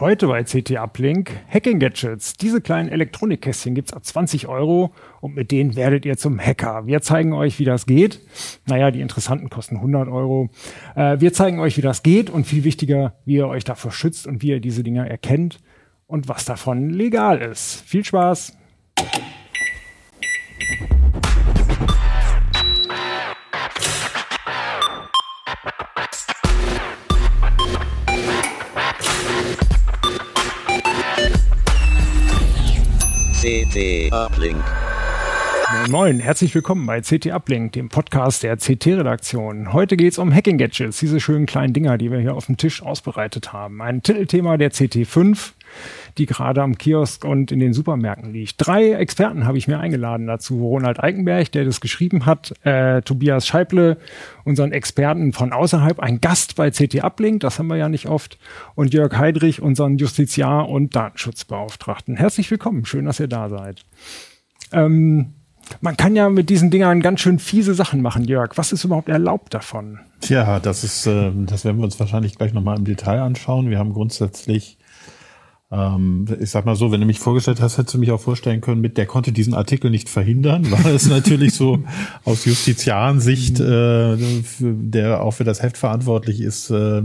[0.00, 2.32] Heute bei CT Uplink Hacking Gadgets.
[2.32, 6.86] Diese kleinen Elektronikkästchen gibt's ab 20 Euro und mit denen werdet ihr zum Hacker.
[6.86, 8.18] Wir zeigen euch, wie das geht.
[8.64, 10.48] Naja, die interessanten kosten 100 Euro.
[10.96, 14.26] Äh, wir zeigen euch, wie das geht und viel wichtiger, wie ihr euch davor schützt
[14.26, 15.58] und wie ihr diese Dinger erkennt
[16.06, 17.82] und was davon legal ist.
[17.86, 18.56] Viel Spaß!
[33.70, 34.64] CT Uplink.
[35.72, 39.72] Moin, moin, herzlich willkommen bei CT Uplink, dem Podcast der CT-Redaktion.
[39.72, 42.82] Heute geht es um Hacking-Gadgets, diese schönen kleinen Dinger, die wir hier auf dem Tisch
[42.82, 43.80] ausbereitet haben.
[43.80, 45.52] Ein Titelthema der CT5,
[46.18, 48.54] die gerade am Kiosk und in den Supermärkten liegt.
[48.58, 50.66] Drei Experten habe ich mir eingeladen dazu.
[50.66, 53.98] Ronald Eikenberg, der das geschrieben hat, äh, Tobias Scheible,
[54.44, 58.38] unseren Experten von außerhalb, ein Gast bei CT Uplink, das haben wir ja nicht oft,
[58.74, 62.16] und Jörg Heidrich, unseren Justiziar und Datenschutzbeauftragten.
[62.16, 63.84] Herzlich willkommen, schön, dass ihr da seid.
[64.72, 65.34] Ähm,
[65.80, 68.56] man kann ja mit diesen Dingern ganz schön fiese Sachen machen, Jörg.
[68.56, 70.00] Was ist überhaupt erlaubt davon?
[70.20, 73.70] Tja, das ist, äh, das werden wir uns wahrscheinlich gleich nochmal im Detail anschauen.
[73.70, 74.78] Wir haben grundsätzlich
[75.72, 78.60] ähm, ich sag mal so, wenn du mich vorgestellt hast, hättest du mich auch vorstellen
[78.60, 81.78] können, mit der konnte diesen Artikel nicht verhindern, weil es natürlich so
[82.24, 84.16] aus Justiziarensicht, äh,
[84.60, 87.02] der auch für das Heft verantwortlich ist, äh,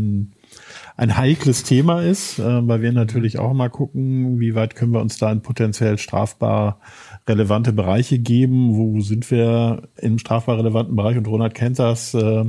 [0.97, 5.01] ein heikles Thema ist, äh, weil wir natürlich auch mal gucken, wie weit können wir
[5.01, 6.79] uns da in potenziell strafbar
[7.27, 12.13] relevante Bereiche geben, wo sind wir im strafbar relevanten Bereich und Ronald kennt das.
[12.13, 12.45] Äh,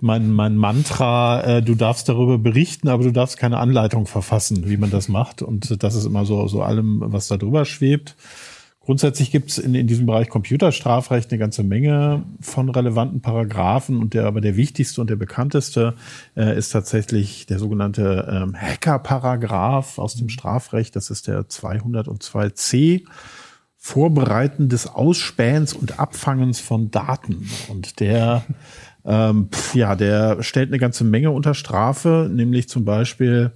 [0.00, 4.76] mein, mein Mantra, äh, du darfst darüber berichten, aber du darfst keine Anleitung verfassen, wie
[4.76, 5.42] man das macht.
[5.42, 8.16] Und das ist immer so, so allem, was da drüber schwebt.
[8.80, 14.14] Grundsätzlich gibt es in, in diesem Bereich Computerstrafrecht eine ganze Menge von relevanten Paragraphen und
[14.14, 15.94] der aber der wichtigste und der bekannteste
[16.36, 20.94] äh, ist tatsächlich der sogenannte ähm, Hacker-Paragraph aus dem Strafrecht.
[20.94, 23.02] Das ist der 202c.
[23.76, 27.48] Vorbereiten des Ausspähens und Abfangens von Daten.
[27.68, 28.44] Und der
[29.06, 33.52] ähm, pf, ja, der stellt eine ganze Menge unter Strafe, nämlich zum Beispiel,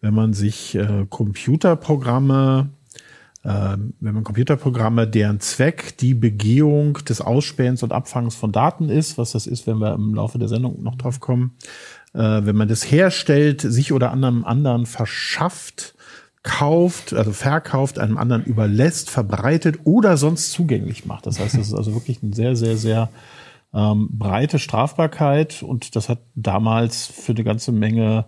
[0.00, 2.70] wenn man sich äh, Computerprogramme,
[3.44, 9.18] äh, wenn man Computerprogramme, deren Zweck die Begehung des Ausspähens und Abfangs von Daten ist,
[9.18, 11.54] was das ist, wenn wir im Laufe der Sendung noch drauf kommen,
[12.12, 15.94] äh, wenn man das herstellt, sich oder anderem anderen verschafft,
[16.42, 21.26] kauft, also verkauft, einem anderen überlässt, verbreitet oder sonst zugänglich macht.
[21.26, 23.10] Das heißt, das ist also wirklich ein sehr, sehr, sehr
[23.74, 28.26] ähm, breite Strafbarkeit und das hat damals für eine ganze Menge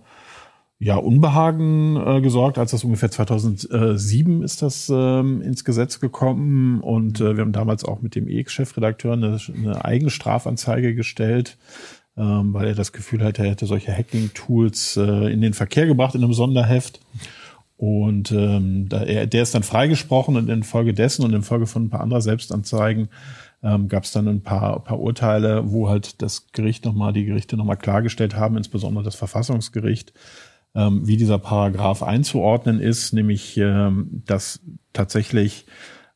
[0.79, 7.21] ja, Unbehagen äh, gesorgt, als das ungefähr 2007 ist das ähm, ins Gesetz gekommen und
[7.21, 11.57] äh, wir haben damals auch mit dem EX-Chefredakteur eine, eine eigene Strafanzeige gestellt,
[12.17, 16.15] ähm, weil er das Gefühl hatte, er hätte solche Hacking-Tools äh, in den Verkehr gebracht
[16.15, 17.01] in einem Sonderheft.
[17.77, 22.01] Und ähm, da, er, der ist dann freigesprochen und infolgedessen und infolge von ein paar
[22.01, 23.09] anderer Selbstanzeigen
[23.65, 27.57] ähm, gab es dann ein paar, paar Urteile, wo halt das Gericht nochmal, die Gerichte
[27.57, 30.13] nochmal klargestellt haben, insbesondere das Verfassungsgericht,
[30.75, 34.61] ähm, wie dieser Paragraph einzuordnen ist, nämlich ähm, dass
[34.93, 35.67] tatsächlich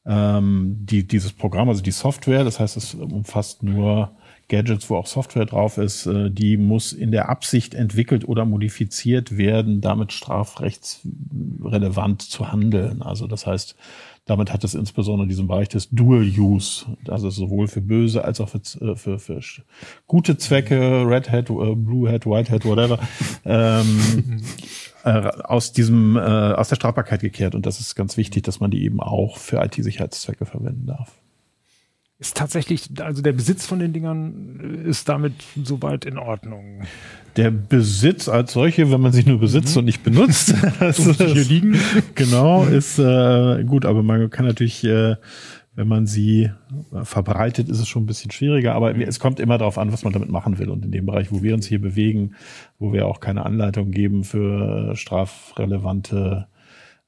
[0.05, 4.13] ähm, die, dieses Programm, also die Software, das heißt, es umfasst nur
[4.49, 9.37] Gadgets, wo auch Software drauf ist, äh, die muss in der Absicht entwickelt oder modifiziert
[9.37, 13.03] werden, damit strafrechtsrelevant zu handeln.
[13.03, 13.77] Also das heißt,
[14.29, 18.49] damit hat es insbesondere diesen Bereich des Dual Use, also sowohl für böse als auch
[18.49, 19.41] für, äh, für, für
[20.07, 22.99] gute Zwecke, Red Hat, äh, Blue Hat, White Hat, whatever,
[23.45, 24.43] ähm,
[25.05, 27.55] äh, aus diesem äh, aus der Strafbarkeit gekehrt.
[27.55, 31.13] Und das ist ganz wichtig, dass man die eben auch für IT-Sicherheitszwecke verwenden darf
[32.21, 36.83] ist tatsächlich, also der Besitz von den Dingern ist damit soweit in Ordnung.
[37.37, 39.81] Der Besitz als solche, wenn man sich nur besitzt mhm.
[39.81, 41.77] und nicht benutzt, das ist, hier liegen.
[42.17, 45.15] genau, ist äh, gut, aber man kann natürlich, äh,
[45.77, 46.51] wenn man sie
[47.05, 49.03] verbreitet, ist es schon ein bisschen schwieriger, aber mhm.
[49.03, 50.71] es kommt immer darauf an, was man damit machen will.
[50.71, 52.35] Und in dem Bereich, wo wir uns hier bewegen,
[52.81, 56.58] wo wir auch keine Anleitung geben für strafrelevante äh,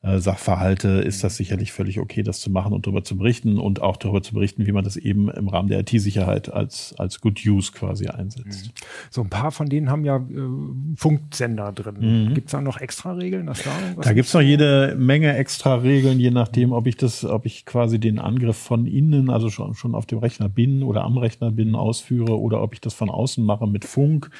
[0.02, 3.98] Sachverhalte ist das sicherlich völlig okay, das zu machen und darüber zu berichten und auch
[3.98, 7.72] darüber zu berichten, wie man das eben im Rahmen der IT-Sicherheit als, als Good Use
[7.72, 8.68] quasi einsetzt.
[8.68, 8.72] Mhm.
[9.10, 12.28] So ein paar von denen haben ja äh, Funksender drin.
[12.28, 12.34] Mhm.
[12.34, 13.46] Gibt es da noch extra Regeln?
[13.46, 13.70] Dass da
[14.00, 17.66] da gibt es noch jede Menge extra Regeln, je nachdem, ob ich das, ob ich
[17.66, 21.50] quasi den Angriff von innen, also schon, schon auf dem Rechner bin oder am Rechner
[21.50, 24.30] bin, ausführe oder ob ich das von außen mache mit Funk.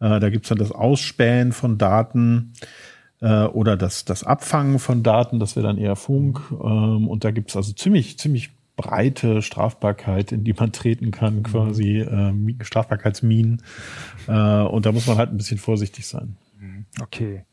[0.00, 2.54] Äh, da gibt es dann das Ausspähen von Daten
[3.22, 6.40] äh, oder das, das Abfangen von Daten, das wäre dann eher Funk.
[6.50, 11.42] Ähm, und da gibt's also ziemlich, ziemlich breite Strafbarkeit, in die man treten kann, mhm.
[11.44, 12.32] quasi äh,
[12.62, 13.62] Strafbarkeitsminen.
[14.26, 16.36] Äh, und da muss man halt ein bisschen vorsichtig sein.
[16.58, 16.86] Mhm.
[17.00, 17.44] Okay.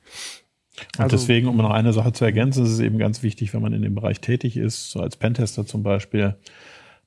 [0.97, 3.61] Und also, deswegen, um noch eine Sache zu ergänzen, ist es eben ganz wichtig, wenn
[3.61, 6.35] man in dem Bereich tätig ist, so als Pentester zum Beispiel,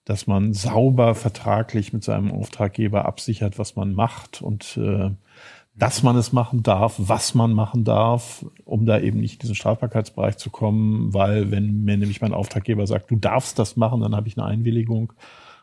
[0.04, 5.10] dass man sauber vertraglich mit seinem Auftraggeber absichert, was man macht und äh,
[5.74, 9.54] dass man es machen darf, was man machen darf, um da eben nicht in diesen
[9.54, 14.14] Strafbarkeitsbereich zu kommen, weil wenn mir nämlich mein Auftraggeber sagt, du darfst das machen, dann
[14.14, 15.14] habe ich eine Einwilligung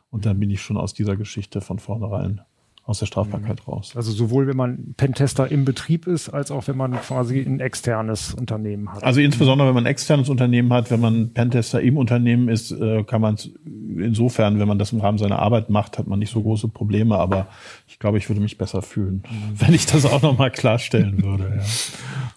[0.09, 2.41] und dann bin ich schon aus dieser Geschichte von vornherein
[2.89, 3.73] aus der Strafbarkeit mhm.
[3.73, 3.93] raus.
[3.95, 8.33] Also sowohl wenn man Pentester im Betrieb ist, als auch wenn man quasi ein externes
[8.33, 9.03] Unternehmen hat.
[9.03, 13.03] Also insbesondere wenn man ein externes Unternehmen hat, wenn man Pentester im Unternehmen ist, äh,
[13.03, 13.51] kann man es
[13.97, 17.17] insofern, wenn man das im Rahmen seiner Arbeit macht, hat man nicht so große Probleme,
[17.17, 17.47] aber
[17.87, 19.59] ich glaube, ich würde mich besser fühlen, mhm.
[19.59, 21.57] wenn ich das auch nochmal klarstellen würde.
[21.57, 21.63] Ja.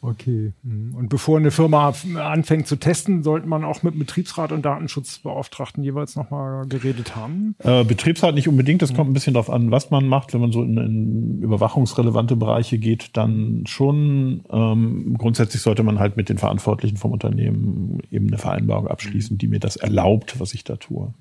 [0.04, 0.52] Okay.
[0.64, 0.96] Mhm.
[0.96, 6.16] Und bevor eine Firma anfängt zu testen, sollte man auch mit Betriebsrat und Datenschutzbeauftragten jeweils
[6.16, 7.54] nochmal geredet haben?
[7.60, 10.34] Äh, Betriebsrat nicht unbedingt, das kommt ein bisschen darauf an, was man macht.
[10.34, 14.44] Wenn man so in, in überwachungsrelevante Bereiche geht, dann schon.
[14.50, 19.48] Ähm, grundsätzlich sollte man halt mit den Verantwortlichen vom Unternehmen eben eine Vereinbarung abschließen, die
[19.48, 21.14] mir das erlaubt, was ich da tue.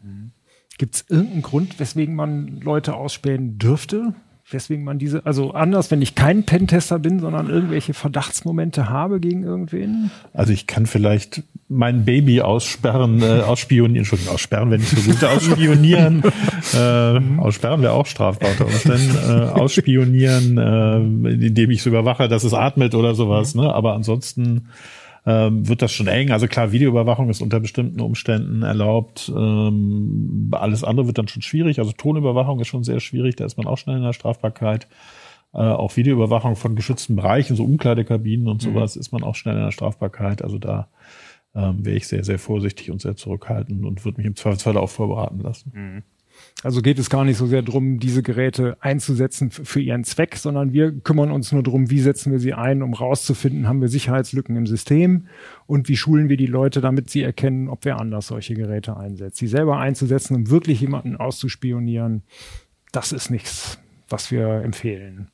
[0.77, 4.13] Gibt es irgendeinen Grund, weswegen man Leute ausspähen dürfte?
[4.53, 9.43] Weswegen man diese, also anders, wenn ich kein Pentester bin, sondern irgendwelche Verdachtsmomente habe gegen
[9.43, 10.11] irgendwen?
[10.33, 15.23] Also ich kann vielleicht mein Baby aussperren, äh, ausspionieren, Entschuldigung, aussperren, wenn ich so gut
[15.23, 16.23] ausspionieren,
[16.73, 22.43] äh, aussperren wäre auch strafbar unter Umständen, äh, ausspionieren, äh, indem ich es überwache, dass
[22.43, 23.73] es atmet oder sowas, ne?
[23.73, 24.67] aber ansonsten
[25.25, 26.31] ähm, wird das schon eng.
[26.31, 29.31] Also klar, Videoüberwachung ist unter bestimmten Umständen erlaubt.
[29.35, 31.79] Ähm, alles andere wird dann schon schwierig.
[31.79, 33.35] Also Tonüberwachung ist schon sehr schwierig.
[33.35, 34.87] Da ist man auch schnell in der Strafbarkeit.
[35.53, 38.73] Äh, auch Videoüberwachung von geschützten Bereichen, so Umkleidekabinen und mhm.
[38.73, 39.01] sowas, mhm.
[39.01, 40.41] ist man auch schnell in der Strafbarkeit.
[40.41, 40.87] Also da
[41.53, 44.89] ähm, wäre ich sehr, sehr vorsichtig und sehr zurückhaltend und würde mich im Zweifelsfall auch
[44.89, 45.71] vorbereiten lassen.
[45.75, 46.03] Mhm.
[46.63, 50.73] Also geht es gar nicht so sehr darum, diese Geräte einzusetzen für ihren Zweck, sondern
[50.73, 54.55] wir kümmern uns nur darum, wie setzen wir sie ein, um rauszufinden, haben wir Sicherheitslücken
[54.55, 55.27] im System
[55.65, 59.37] und wie schulen wir die Leute, damit sie erkennen, ob wer anders solche Geräte einsetzt.
[59.37, 62.21] Sie selber einzusetzen, um wirklich jemanden auszuspionieren,
[62.91, 63.79] das ist nichts,
[64.09, 65.29] was wir empfehlen.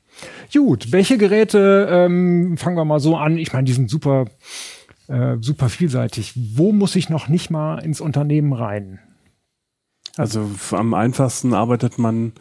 [0.52, 3.36] Gut, welche Geräte ähm, fangen wir mal so an?
[3.36, 4.26] Ich meine, die sind super,
[5.08, 6.32] äh, super vielseitig.
[6.36, 9.00] Wo muss ich noch nicht mal ins Unternehmen rein?
[10.18, 12.32] Also am einfachsten arbeitet man,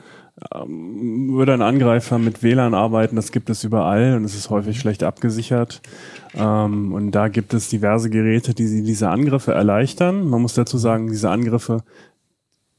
[0.53, 4.79] ähm, würde ein Angreifer mit WLAN arbeiten, das gibt es überall und es ist häufig
[4.79, 5.81] schlecht abgesichert.
[6.33, 10.27] Ähm, und da gibt es diverse Geräte, die diese Angriffe erleichtern.
[10.27, 11.83] Man muss dazu sagen, diese Angriffe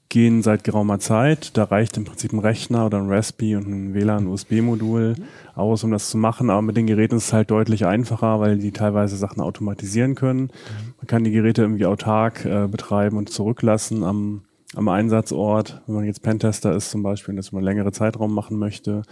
[0.08, 1.56] gehen seit geraumer Zeit.
[1.56, 5.14] Da reicht im Prinzip ein Rechner oder ein Raspi und ein WLAN-USB-Modul
[5.54, 6.50] aus, um das zu machen.
[6.50, 10.50] Aber mit den Geräten ist es halt deutlich einfacher, weil die teilweise Sachen automatisieren können.
[10.96, 14.42] Man kann die Geräte irgendwie autark äh, betreiben und zurücklassen am
[14.74, 18.34] am Einsatzort, wenn man jetzt Pentester ist zum Beispiel und das über einen längere Zeitraum
[18.34, 19.02] machen möchte.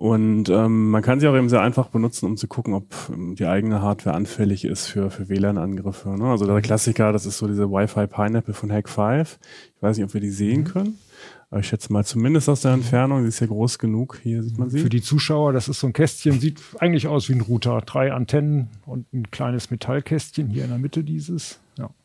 [0.00, 3.34] Und ähm, man kann sie auch eben sehr einfach benutzen, um zu gucken, ob ähm,
[3.34, 6.08] die eigene Hardware anfällig ist für, für WLAN-Angriffe.
[6.16, 6.24] Ne?
[6.24, 9.38] Also der Klassiker, das ist so diese Wi-Fi Pineapple von Hack 5.
[9.76, 10.64] Ich weiß nicht, ob wir die sehen mhm.
[10.64, 10.98] können.
[11.50, 14.20] Aber ich schätze mal zumindest aus der Entfernung, sie ist ja groß genug.
[14.22, 14.78] Hier sieht man sie.
[14.78, 17.82] Für die Zuschauer, das ist so ein Kästchen, sieht eigentlich aus wie ein Router.
[17.84, 21.58] Drei Antennen und ein kleines Metallkästchen hier in der Mitte dieses.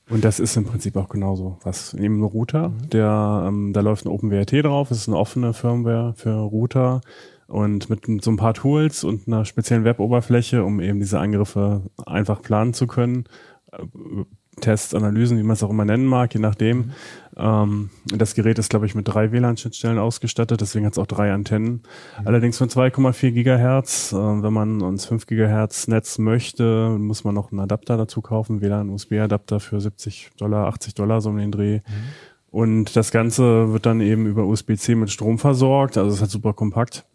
[0.10, 1.94] Und das ist im Prinzip auch genauso was.
[1.94, 2.90] Neben einem Router, mhm.
[2.90, 7.02] der, ähm, da läuft ein OpenWRT drauf, das ist eine offene Firmware für Router
[7.48, 12.42] und mit so ein paar Tools und einer speziellen Web-Oberfläche, um eben diese Angriffe einfach
[12.42, 13.25] planen zu können.
[13.72, 13.84] Äh,
[14.62, 16.77] Tests, Analysen, wie man es auch immer nennen mag, je nachdem.
[16.77, 16.91] Mhm.
[17.38, 21.34] Ähm, das Gerät ist, glaube ich, mit drei WLAN-Schnittstellen ausgestattet, deswegen hat es auch drei
[21.34, 21.84] Antennen.
[22.20, 22.27] Mhm.
[22.27, 24.13] Allerdings von 2,4 Gigahertz.
[24.13, 28.62] Äh, wenn man uns 5 Gigahertz Netz möchte, muss man noch einen Adapter dazu kaufen,
[28.62, 31.77] WLAN-USB-Adapter für 70 Dollar, 80 Dollar, so um den Dreh.
[31.77, 31.82] Mhm.
[32.51, 36.32] Und das Ganze wird dann eben über USB-C mit Strom versorgt, also es ist halt
[36.32, 37.06] super kompakt.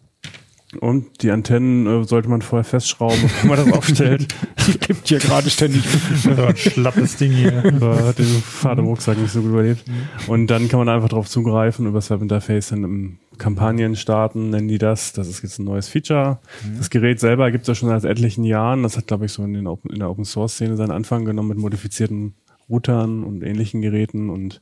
[0.79, 4.29] Und die Antennen äh, sollte man vorher festschrauben, bevor man das aufstellt.
[4.67, 5.83] die gibt hier gerade ständig
[6.23, 7.75] so ein schlappes Ding hier.
[7.81, 9.85] So, hat den Fahrt im Rucksack nicht so gut überlebt.
[10.29, 14.69] Und dann kann man einfach drauf zugreifen, über das Webinterface dann im Kampagnen starten, nennen
[14.69, 15.13] die das.
[15.13, 16.39] Das ist jetzt ein neues Feature.
[16.65, 16.79] Mhm.
[16.79, 18.85] Das Gerät selber gibt es ja schon seit etlichen Jahren.
[18.85, 21.59] Das hat, glaube ich, so in, den Open, in der Open-Source-Szene seinen Anfang genommen mit
[21.59, 22.35] modifizierten
[22.71, 24.31] Routern und ähnlichen Geräten.
[24.31, 24.61] Und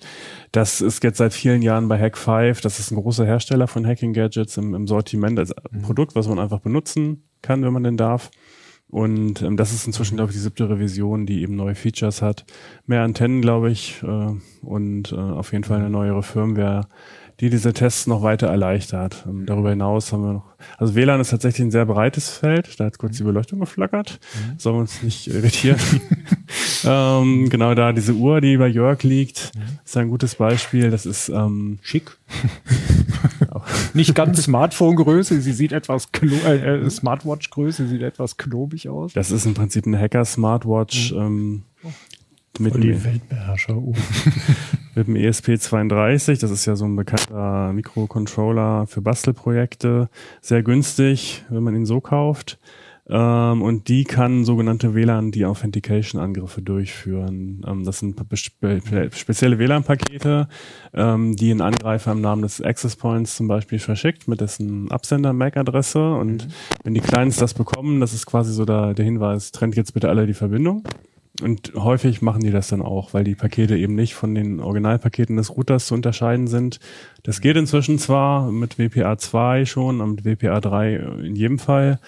[0.53, 2.63] das ist jetzt seit vielen Jahren bei Hack5.
[2.63, 5.83] Das ist ein großer Hersteller von Hacking-Gadgets im, im, Sortiment als mhm.
[5.83, 8.31] Produkt, was man einfach benutzen kann, wenn man denn darf.
[8.91, 12.47] Und ähm, das ist inzwischen, glaube ich, die siebte Revision, die eben neue Features hat.
[12.87, 16.89] Mehr Antennen, glaube ich, äh, und äh, auf jeden Fall eine neuere Firmware,
[17.41, 19.25] die diese Tests noch weiter erleichtert.
[19.27, 22.81] Und ähm, darüber hinaus haben wir noch, also WLAN ist tatsächlich ein sehr breites Feld.
[22.81, 24.19] Da hat kurz die Beleuchtung geflackert.
[24.35, 24.59] Mhm.
[24.59, 25.79] Sollen wir uns nicht irritieren.
[26.85, 29.79] ähm, genau da diese Uhr, die bei Jörg liegt, mhm.
[29.85, 30.91] ist ein gutes Beispiel.
[30.91, 32.17] Das ist ähm, schick.
[33.95, 39.13] nicht ganz Smartphone-Größe, sie sieht etwas äh, äh, Smartwatch-Größe, sieht etwas knobig aus.
[39.13, 41.13] Das ist im Prinzip eine Hacker-Smartwatch.
[41.13, 41.19] Mhm.
[41.19, 41.63] Ähm,
[42.59, 43.81] mit die Weltbeherrscher.
[44.99, 50.09] Mit dem ESP32, das ist ja so ein bekannter Mikrocontroller für Bastelprojekte.
[50.41, 52.59] Sehr günstig, wenn man ihn so kauft.
[53.09, 57.65] Ähm, und die kann sogenannte WLAN Deauthentication-Angriffe durchführen.
[57.65, 58.81] Ähm, das sind spe
[59.13, 60.49] spezielle WLAN-Pakete,
[60.95, 66.15] ähm, die ein Angreifer im Namen des Access Points zum Beispiel verschickt mit dessen Absender-MAC-Adresse.
[66.15, 66.53] Und mhm.
[66.83, 70.09] wenn die Clients das bekommen, das ist quasi so der, der Hinweis, trennt jetzt bitte
[70.09, 70.83] alle die Verbindung.
[71.43, 75.37] Und häufig machen die das dann auch, weil die Pakete eben nicht von den Originalpaketen
[75.37, 76.81] des Routers zu unterscheiden sind.
[77.23, 82.01] Das geht inzwischen zwar mit WPA2 schon, und mit WPA3 in jedem Fall.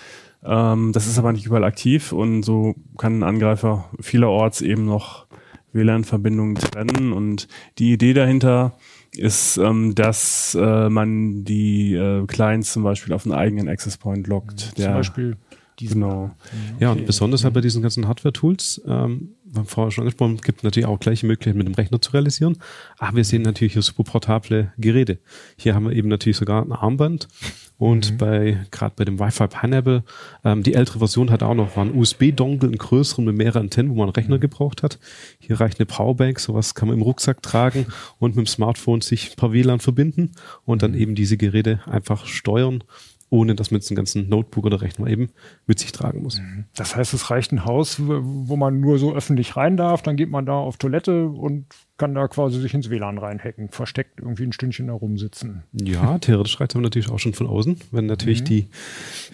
[0.45, 5.27] Ähm, das ist aber nicht überall aktiv und so kann ein Angreifer vielerorts eben noch
[5.73, 7.13] WLAN-Verbindungen trennen.
[7.13, 7.47] Und
[7.79, 8.73] die Idee dahinter
[9.13, 14.27] ist, ähm, dass äh, man die äh, Clients zum Beispiel auf einen eigenen Access Point
[14.27, 14.73] lockt.
[14.77, 15.37] Zum Beispiel
[15.81, 16.03] diesen.
[16.03, 16.25] Genau.
[16.25, 16.55] Okay.
[16.79, 20.63] Ja, und besonders halt bei diesen ganzen Hardware-Tools, ähm, wir haben vorher schon angesprochen, gibt
[20.63, 22.59] natürlich auch gleiche Möglichkeiten mit dem Rechner zu realisieren.
[22.99, 25.19] Aber wir sehen natürlich hier super portable Geräte.
[25.57, 27.29] Hier haben wir eben natürlich sogar ein Armband.
[27.81, 28.17] Und mhm.
[28.19, 30.05] bei, gerade bei dem Wi-Fi Pineapple,
[30.45, 33.95] ähm, die ältere Version hat auch noch einen USB-Dongle, einen größeren mit mehreren Antennen, wo
[33.95, 34.41] man einen Rechner mhm.
[34.41, 34.99] gebraucht hat.
[35.39, 37.87] Hier reicht eine Powerbank, sowas kann man im Rucksack tragen
[38.19, 40.33] und mit dem Smartphone sich per WLAN verbinden
[40.67, 40.99] und dann mhm.
[40.99, 42.85] eben diese Geräte einfach steuern
[43.31, 45.29] ohne dass man jetzt einen ganzen Notebook oder Rechner eben
[45.67, 46.41] mit sich tragen muss.
[46.41, 46.65] Mhm.
[46.75, 50.31] Das heißt, es reicht ein Haus, wo man nur so öffentlich rein darf, dann geht
[50.31, 51.67] man da auf Toilette und
[52.01, 55.65] kann da quasi sich ins WLAN reinhacken, versteckt irgendwie ein Stündchen da rumsitzen.
[55.73, 58.45] Ja, theoretisch reicht aber natürlich auch schon von außen, wenn natürlich mhm.
[58.47, 58.69] die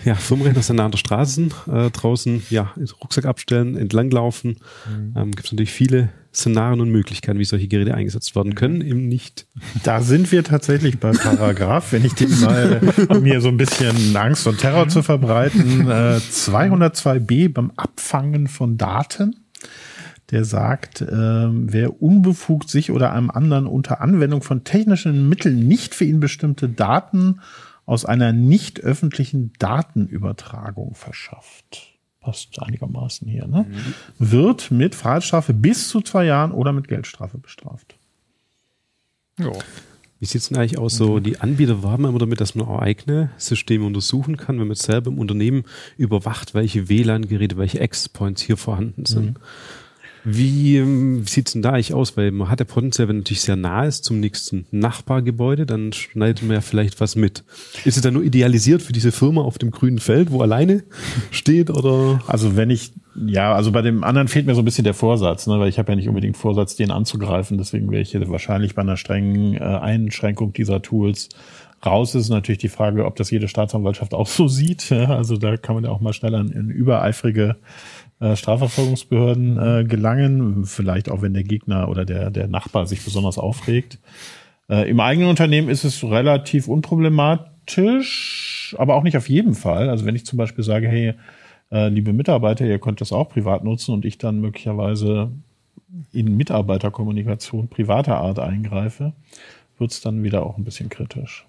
[0.04, 4.56] ja, Firmenrechner sind nah an der Straße äh, draußen ja, Rucksack abstellen, entlanglaufen.
[4.90, 5.14] Mhm.
[5.16, 9.06] Ähm, Gibt es natürlich viele Szenarien und Möglichkeiten, wie solche Geräte eingesetzt werden können, eben
[9.06, 9.46] nicht.
[9.84, 14.14] Da sind wir tatsächlich bei Paragraph, wenn ich den mal, um hier so ein bisschen
[14.16, 19.45] Angst und Terror zu verbreiten, äh, 202b beim Abfangen von Daten
[20.30, 25.94] der sagt, äh, wer unbefugt sich oder einem anderen unter Anwendung von technischen Mitteln nicht
[25.94, 27.40] für ihn bestimmte Daten
[27.84, 31.94] aus einer nicht öffentlichen Datenübertragung verschafft.
[32.20, 33.66] Passt einigermaßen hier, ne?
[33.68, 33.94] Mhm.
[34.18, 37.96] Wird mit Freiheitsstrafe bis zu zwei Jahren oder mit Geldstrafe bestraft.
[39.38, 39.52] Ja.
[40.18, 40.96] Wie sieht es denn eigentlich aus?
[40.96, 44.76] So, die Anbieter werben immer damit, dass man auch eigene Systeme untersuchen kann, wenn man
[44.76, 45.64] selber im Unternehmen
[45.98, 49.34] überwacht, welche WLAN-Geräte, welche Access-Points hier vorhanden sind.
[49.34, 49.36] Mhm.
[50.28, 52.16] Wie ähm, sieht's denn da eigentlich aus?
[52.16, 56.42] Weil man hat ja potenziell, wenn natürlich sehr nah ist zum nächsten Nachbargebäude, dann schneidet
[56.42, 57.44] man ja vielleicht was mit.
[57.84, 60.82] Ist es dann nur idealisiert für diese Firma auf dem grünen Feld, wo alleine
[61.30, 62.20] steht oder?
[62.26, 62.92] Also wenn ich,
[63.24, 65.78] ja, also bei dem anderen fehlt mir so ein bisschen der Vorsatz, ne, weil ich
[65.78, 67.56] habe ja nicht unbedingt Vorsatz, den anzugreifen.
[67.56, 71.28] Deswegen wäre ich hier wahrscheinlich bei einer strengen äh, Einschränkung dieser Tools
[71.84, 74.90] raus ist natürlich die Frage, ob das jede Staatsanwaltschaft auch so sieht.
[74.90, 77.56] Also da kann man ja auch mal schneller in, in übereifrige
[78.20, 83.98] Strafverfolgungsbehörden äh, gelangen, vielleicht auch wenn der Gegner oder der, der Nachbar sich besonders aufregt.
[84.68, 89.90] Äh, Im eigenen Unternehmen ist es relativ unproblematisch, aber auch nicht auf jeden Fall.
[89.90, 91.14] Also wenn ich zum Beispiel sage, hey,
[91.70, 95.30] äh, liebe Mitarbeiter, ihr könnt das auch privat nutzen und ich dann möglicherweise
[96.12, 99.12] in Mitarbeiterkommunikation privater Art eingreife,
[99.78, 101.46] wird es dann wieder auch ein bisschen kritisch.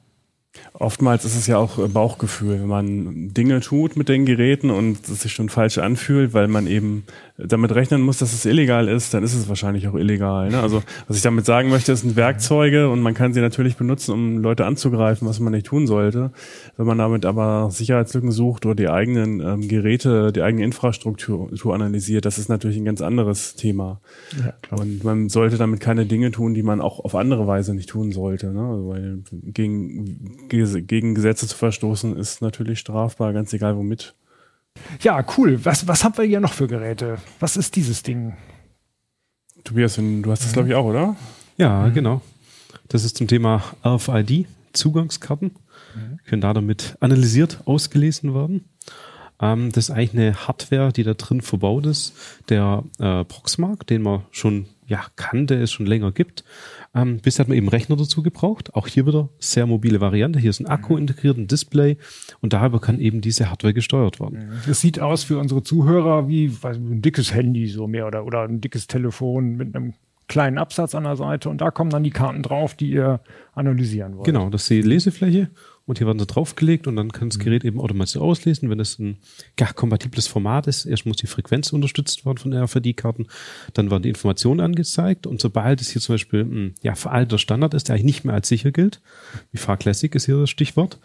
[0.73, 5.07] Oftmals ist es ja auch äh, Bauchgefühl, wenn man Dinge tut mit den Geräten und
[5.07, 7.03] es sich schon falsch anfühlt, weil man eben
[7.37, 10.49] damit rechnen muss, dass es illegal ist, dann ist es wahrscheinlich auch illegal.
[10.49, 10.59] Ne?
[10.59, 14.11] Also was ich damit sagen möchte, es sind Werkzeuge und man kann sie natürlich benutzen,
[14.11, 16.31] um Leute anzugreifen, was man nicht tun sollte.
[16.77, 22.25] Wenn man damit aber Sicherheitslücken sucht oder die eigenen ähm, Geräte, die eigene Infrastruktur analysiert,
[22.25, 24.01] das ist natürlich ein ganz anderes Thema.
[24.43, 24.53] Ja.
[24.75, 28.11] Und man sollte damit keine Dinge tun, die man auch auf andere Weise nicht tun
[28.11, 28.51] sollte.
[28.51, 28.61] Ne?
[28.61, 34.15] Also, weil gegen gegen Gesetze zu verstoßen, ist natürlich strafbar, ganz egal womit.
[35.01, 35.63] Ja, cool.
[35.65, 37.17] Was, was haben wir hier noch für Geräte?
[37.39, 38.35] Was ist dieses Ding?
[39.63, 41.15] Tobias, du hast das, glaube ich, auch, oder?
[41.57, 41.93] Ja, mhm.
[41.93, 42.21] genau.
[42.87, 45.51] Das ist zum Thema RFID, Zugangskarten.
[45.95, 46.19] Mhm.
[46.25, 48.69] Können da damit analysiert, ausgelesen werden.
[49.41, 52.13] Ähm, das ist eigentlich eine Hardware, die da drin verbaut ist.
[52.49, 56.43] Der äh, Proxmark, den man schon ja, kannte, es schon länger gibt.
[56.97, 58.73] Ähm, bisher hat man eben Rechner dazu gebraucht.
[58.73, 60.39] Auch hier wieder sehr mobile Variante.
[60.39, 61.01] Hier ist ein Akku mhm.
[61.01, 61.97] integriert, ein Display
[62.41, 64.51] und darüber kann eben diese Hardware gesteuert werden.
[64.69, 68.43] Es sieht aus für unsere Zuhörer wie weiß, ein dickes Handy so mehr oder, oder
[68.43, 69.93] ein dickes Telefon mit einem
[70.27, 73.21] kleinen Absatz an der Seite und da kommen dann die Karten drauf, die ihr
[73.53, 74.25] analysieren wollt.
[74.25, 75.49] Genau, das ist die Lesefläche
[75.87, 77.43] und hier werden sie draufgelegt und dann kann das mhm.
[77.43, 79.17] Gerät eben automatisch auslesen, wenn es ein
[79.59, 80.85] ja, kompatibles Format ist.
[80.85, 83.27] Erst muss die Frequenz unterstützt werden von RFID-Karten,
[83.73, 87.73] dann werden die Informationen angezeigt und sobald es hier zum Beispiel ein ja, veralteter Standard
[87.73, 89.01] ist, der eigentlich nicht mehr als sicher gilt,
[89.51, 90.99] wie Far Classic ist hier das Stichwort,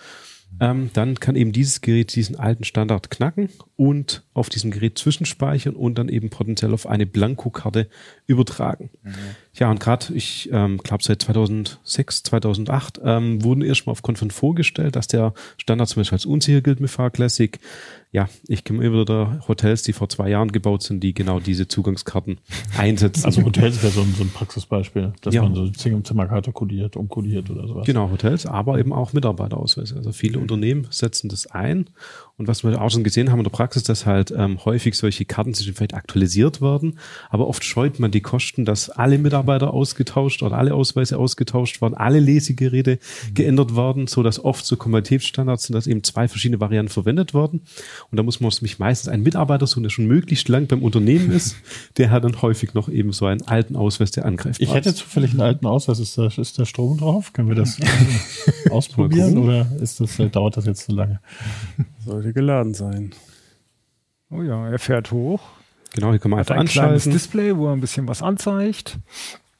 [0.60, 5.74] ähm, dann kann eben dieses Gerät diesen alten Standard knacken und auf diesem Gerät zwischenspeichern
[5.74, 7.88] und dann eben potenziell auf eine Blankokarte
[8.26, 8.90] übertragen.
[9.02, 9.14] Mhm.
[9.54, 14.97] Ja, und gerade, ich ähm, glaube seit 2006, 2008 ähm, wurden erstmal auf Konferenz vorgestellt,
[14.97, 17.61] dass der Standard zum Beispiel als unsicher gilt mit Far Classic
[18.12, 21.66] ja, ich kenne immer wieder Hotels, die vor zwei Jahren gebaut sind, die genau diese
[21.66, 22.38] Zugangskarten
[22.76, 23.25] einsetzen.
[23.25, 25.42] Also Hotels wäre so ein, so ein Praxisbeispiel, dass ja.
[25.42, 27.87] man so Zimmerkarte kodiert, umkodiert oder sowas.
[27.87, 29.97] Genau, Hotels, aber eben auch Mitarbeiterausweise.
[29.97, 30.40] Also viele.
[30.42, 31.88] Unternehmen setzen das ein
[32.38, 35.24] und was wir auch schon gesehen haben in der Praxis, dass halt ähm, häufig solche
[35.24, 36.98] Karten sich vielleicht aktualisiert werden,
[37.30, 41.94] aber oft scheut man die Kosten, dass alle Mitarbeiter ausgetauscht oder alle Ausweise ausgetauscht werden,
[41.94, 42.98] alle Lesegeräte
[43.28, 43.34] mhm.
[43.34, 47.62] geändert werden, so dass oft so Kompatibilitätsstandards sind, dass eben zwei verschiedene Varianten verwendet werden.
[48.10, 51.30] Und da muss man sich meistens einen Mitarbeiter suchen, der schon möglichst lang beim Unternehmen
[51.30, 51.56] ist,
[51.98, 54.60] der hat dann häufig noch eben so einen alten Ausweis, der angreift.
[54.60, 55.98] Ich hätte zufällig einen alten Ausweis.
[55.98, 57.32] Ist da, ist da Strom drauf?
[57.32, 57.78] Können wir das
[58.70, 61.20] ausprobieren oder ist das, dauert das jetzt zu lange?
[62.04, 63.12] Sollte geladen sein.
[64.30, 65.40] Oh ja, er fährt hoch.
[65.94, 66.99] Genau, hier kann man einfach ein anschalten.
[66.99, 68.99] kleines Display, wo er ein bisschen was anzeigt.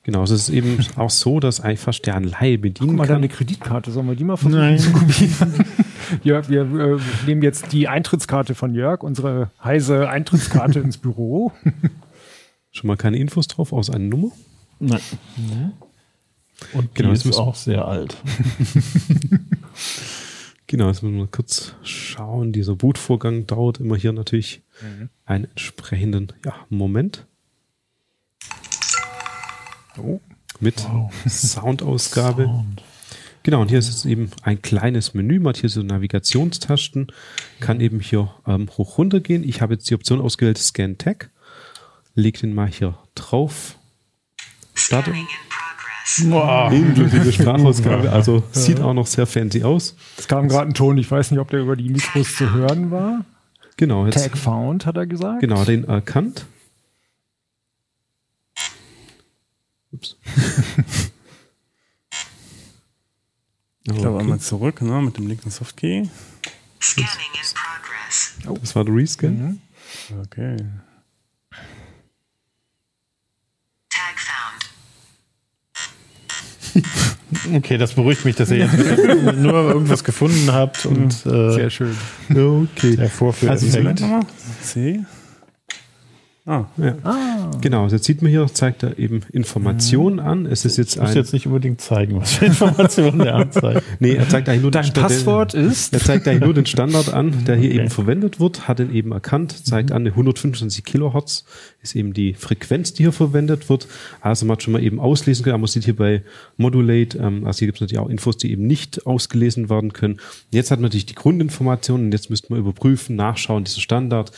[0.05, 3.17] Genau, es ist eben auch so, dass einfach der Anleihe bedienen Guck mal, kann.
[3.17, 3.93] eine Kreditkarte.
[3.93, 4.79] Sollen wir die mal versuchen Nein.
[4.79, 5.65] zu kopieren?
[6.25, 11.53] ja, wir äh, nehmen jetzt die Eintrittskarte von Jörg, unsere heise Eintrittskarte ins Büro.
[12.73, 14.33] Schon mal keine Infos drauf, aus einer Nummer?
[14.81, 15.01] Nein.
[16.73, 18.17] Und genau, die ist auch sehr alt.
[20.73, 22.55] Genau, jetzt müssen wir kurz schauen.
[22.55, 25.11] Dieser Bootvorgang dauert immer hier natürlich mhm.
[25.27, 27.27] einen entsprechenden ja, Moment.
[29.99, 30.19] Oh.
[30.61, 31.13] Mit wow.
[31.29, 32.45] Soundausgabe.
[32.45, 32.83] Sound.
[33.43, 35.41] Genau, und hier ist es eben ein kleines Menü.
[35.41, 37.09] Man hat hier so Navigationstasten,
[37.61, 39.47] kann eben hier ähm, hoch runter gehen.
[39.47, 41.29] Ich habe jetzt die Option ausgewählt Scan Tag.
[42.15, 43.77] Leg den mal hier drauf.
[44.73, 45.13] Starte.
[46.25, 46.73] Wow.
[46.73, 48.11] Inklusive Sprachausgabe.
[48.11, 48.61] Also ja.
[48.61, 49.97] sieht auch noch sehr fancy aus.
[50.19, 52.91] Es kam gerade ein Ton, ich weiß nicht, ob der über die Mikros zu hören
[52.91, 53.25] war.
[53.77, 54.07] Genau.
[54.07, 55.41] Jetzt, Tag found, hat er gesagt.
[55.41, 56.47] Genau, den erkannt.
[59.93, 60.17] Ups.
[63.85, 66.09] ich glaube einmal zurück, ne, mit dem linken Softkey.
[66.81, 68.35] Scanning in progress.
[68.49, 68.57] Oh.
[68.61, 69.37] Das war der Rescan.
[69.37, 69.61] Mhm.
[70.23, 70.57] Okay.
[77.55, 78.77] Okay, das beruhigt mich, dass ihr jetzt
[79.37, 81.97] nur irgendwas gefunden habt und äh, sehr schön.
[82.29, 82.97] Okay.
[82.97, 84.03] Der Vorführeffekt.
[84.03, 84.21] Also,
[84.63, 85.01] C.
[86.45, 86.97] Ah, ja.
[87.05, 87.51] ah.
[87.61, 90.27] Genau, jetzt sieht man hier, zeigt er eben Informationen mhm.
[90.27, 90.47] an.
[90.47, 93.83] Es ist jetzt ich muss jetzt nicht unbedingt zeigen, was für Informationen er anzeigt.
[94.01, 95.95] nee, er zeigt eigentlich nur Dein den Passwort den, ist?
[95.95, 97.79] Er zeigt eigentlich nur den Standard an, der hier okay.
[97.79, 99.97] eben verwendet wird, hat ihn eben erkannt, zeigt mhm.
[99.97, 101.45] an, 125 Kilohertz
[101.81, 103.87] ist eben die Frequenz, die hier verwendet wird.
[104.21, 106.23] Also man hat schon mal eben auslesen können, aber man sieht hier bei
[106.57, 110.19] Modulate, ähm, also hier gibt es natürlich auch Infos, die eben nicht ausgelesen werden können.
[110.51, 114.33] Jetzt hat man natürlich die Grundinformationen und jetzt müsste man überprüfen, nachschauen, dieser Standard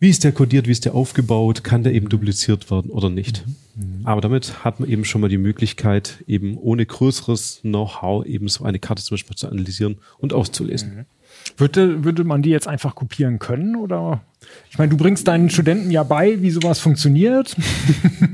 [0.00, 3.44] wie ist der kodiert, wie ist der aufgebaut, kann der eben dupliziert werden oder nicht.
[3.74, 4.00] Mhm.
[4.04, 8.64] Aber damit hat man eben schon mal die Möglichkeit, eben ohne größeres Know-how eben so
[8.64, 10.94] eine Karte zum Beispiel zu analysieren und auszulesen.
[10.94, 11.04] Mhm.
[11.56, 14.22] Würde, würde man die jetzt einfach kopieren können oder?
[14.70, 17.56] Ich meine, du bringst deinen Studenten ja bei, wie sowas funktioniert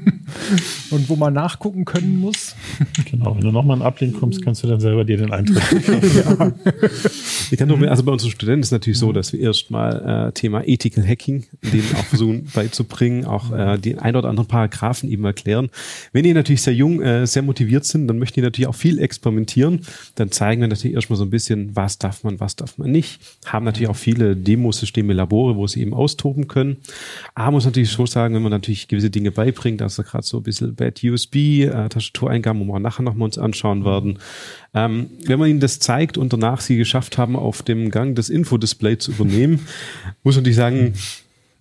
[0.90, 2.54] und wo man nachgucken können muss.
[3.10, 5.62] Genau, wenn du nochmal einen Ablink kommst, kannst du dann selber dir den Eintritt
[6.14, 6.52] ja.
[7.50, 10.32] ich kann doch, also bei unseren Studenten ist es natürlich so, dass wir erstmal äh,
[10.32, 15.24] Thema Ethical Hacking denen auch versuchen beizubringen, auch äh, die ein oder anderen Paragraphen eben
[15.24, 15.70] erklären.
[16.12, 18.98] Wenn die natürlich sehr jung, äh, sehr motiviert sind, dann möchten die natürlich auch viel
[18.98, 19.80] experimentieren.
[20.16, 23.20] Dann zeigen wir natürlich erstmal so ein bisschen, was darf man, was darf man nicht.
[23.46, 26.78] Haben natürlich auch viele Demosysteme, Labore, wo sie eben austoben können.
[27.34, 30.42] Aber muss natürlich schon sagen, wenn man natürlich gewisse Dinge beibringt, also gerade so ein
[30.42, 34.18] bisschen Bad USB, äh, Tastatureingaben, wo wir nachher nochmal uns anschauen werden.
[34.74, 38.28] Ähm, wenn man ihnen das zeigt und danach sie geschafft haben, auf dem Gang das
[38.28, 39.66] Infodisplay zu übernehmen,
[40.22, 40.94] muss man natürlich sagen,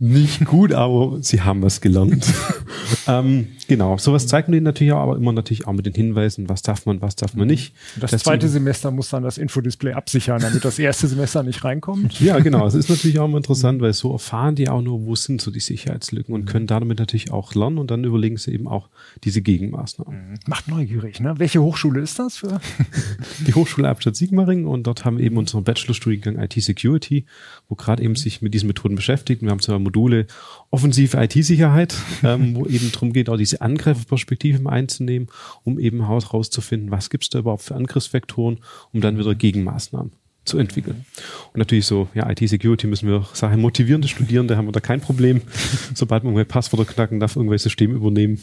[0.03, 2.25] nicht gut, aber sie haben was gelernt.
[3.07, 6.49] ähm, genau, sowas zeigt man ihnen natürlich auch, aber immer natürlich auch mit den Hinweisen,
[6.49, 7.73] was darf man, was darf man nicht.
[8.01, 12.19] Das, das zweite Semester muss dann das Infodisplay absichern, damit das erste Semester nicht reinkommt.
[12.19, 12.67] ja, genau.
[12.67, 15.51] Es ist natürlich auch immer interessant, weil so erfahren die auch nur, wo sind so
[15.51, 18.89] die Sicherheitslücken und können damit natürlich auch lernen und dann überlegen sie eben auch
[19.23, 20.31] diese Gegenmaßnahmen.
[20.31, 20.39] Mhm.
[20.47, 21.35] Macht neugierig, ne?
[21.37, 22.59] Welche Hochschule ist das für?
[23.47, 27.25] die Hochschule Abstadt Sigmaringen und dort haben wir eben unseren Bachelorstudiengang IT Security,
[27.69, 29.41] wo gerade eben sich mit diesen Methoden beschäftigt.
[29.41, 30.25] Wir haben zwar Module
[30.71, 35.29] offensive IT-Sicherheit, ähm, wo eben darum geht, auch diese Angreiferperspektive mal einzunehmen,
[35.63, 38.59] um eben herauszufinden, was gibt es da überhaupt für Angriffsvektoren,
[38.91, 40.11] um dann wieder Gegenmaßnahmen
[40.45, 41.05] zu entwickeln.
[41.53, 45.41] Und natürlich so, ja, IT-Security müssen wir Sachen motivierende Studierende haben wir da kein Problem.
[45.93, 48.41] Sobald man irgendwelche Passwörter knacken darf, irgendwelche Systeme übernehmen,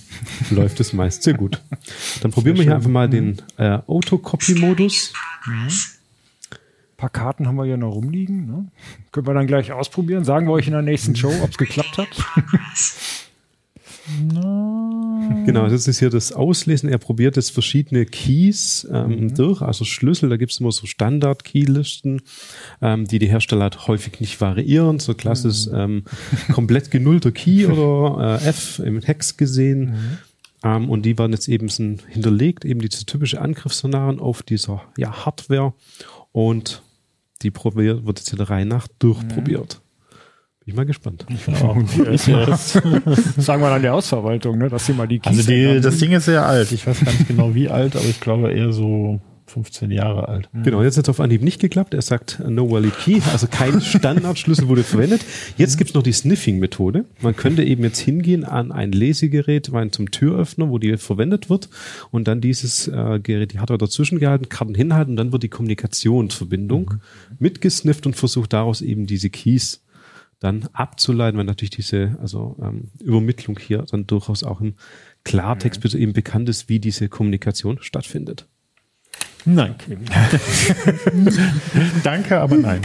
[0.51, 1.61] läuft es meist sehr gut.
[2.23, 5.13] Dann probieren wir hier einfach mal den äh, Autocopy-Modus.
[5.47, 5.69] Mhm.
[7.01, 8.47] Ein paar Karten haben wir hier noch rumliegen.
[8.47, 8.67] Ne?
[9.11, 10.23] Können wir dann gleich ausprobieren.
[10.25, 12.09] Sagen wir euch in der nächsten Show, ob es geklappt hat.
[15.47, 16.89] Genau, das ist hier das Auslesen.
[16.89, 19.35] Er probiert jetzt verschiedene Keys ähm, mhm.
[19.35, 20.29] durch, also Schlüssel.
[20.29, 22.23] Da gibt es immer so Standard-Key-Listen,
[22.83, 24.99] ähm, die die Hersteller halt häufig nicht variieren.
[24.99, 25.75] So klassisch mhm.
[25.75, 26.05] ähm,
[26.53, 29.91] komplett genullter Key oder äh, F im Hex gesehen.
[29.91, 30.19] Mhm.
[30.65, 35.73] Ähm, und die werden jetzt eben hinterlegt, eben diese typische Angriffsszenarien auf dieser ja, Hardware.
[36.33, 36.83] Und
[37.42, 39.81] die probiert, wird jetzt in der Reihe nach durchprobiert.
[40.61, 41.26] Bin ich mal gespannt.
[41.46, 41.83] Genau.
[42.46, 42.72] das
[43.37, 46.12] sagen wir an der Ausverwaltung, ne, dass sie mal die Keys Also die, das Ding
[46.12, 46.70] ist sehr alt.
[46.72, 49.20] Ich weiß gar nicht genau wie alt, aber ich glaube eher so
[49.51, 50.49] 15 Jahre alt.
[50.53, 50.63] Mhm.
[50.63, 51.95] Genau, jetzt hat es auf Anhieb nicht geklappt.
[51.95, 55.25] Er sagt No Valid Key, also kein Standardschlüssel wurde verwendet.
[55.57, 57.05] Jetzt gibt es noch die Sniffing-Methode.
[57.21, 61.69] Man könnte eben jetzt hingehen an ein Lesegerät, zum Türöffner, wo die verwendet wird
[62.11, 65.43] und dann dieses äh, Gerät, die hat er dazwischen gehalten, Karten hinhalten und dann wird
[65.43, 67.37] die Kommunikationsverbindung mhm.
[67.39, 69.83] mitgesnifft und versucht daraus eben diese Keys
[70.41, 74.75] dann abzuleiten, weil natürlich diese also ähm, Übermittlung hier dann durchaus auch im
[75.25, 76.01] Klartext mhm.
[76.01, 78.49] eben bekannt ist, wie diese Kommunikation stattfindet.
[79.44, 79.74] Nein.
[82.05, 82.83] Danke, aber nein.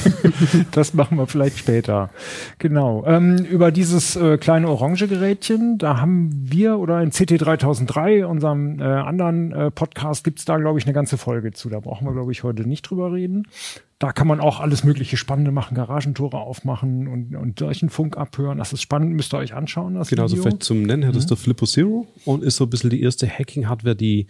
[0.70, 2.10] das machen wir vielleicht später.
[2.58, 3.04] Genau.
[3.06, 8.80] Ähm, über dieses äh, kleine orange Gerätchen, da haben wir oder in CT 3003, unserem
[8.80, 11.68] äh, anderen äh, Podcast, gibt's da, glaube ich, eine ganze Folge zu.
[11.68, 13.46] Da brauchen wir, glaube ich, heute nicht drüber reden.
[14.00, 18.58] Da kann man auch alles mögliche Spannende machen, Garagentore aufmachen und, und solchen Funk abhören.
[18.58, 19.94] Das ist spannend, müsst ihr euch anschauen.
[19.94, 20.36] Das genau, Video.
[20.36, 21.28] also vielleicht zum Nennen ist mhm.
[21.28, 24.26] der Flippo Zero und ist so ein bisschen die erste Hacking-Hardware, die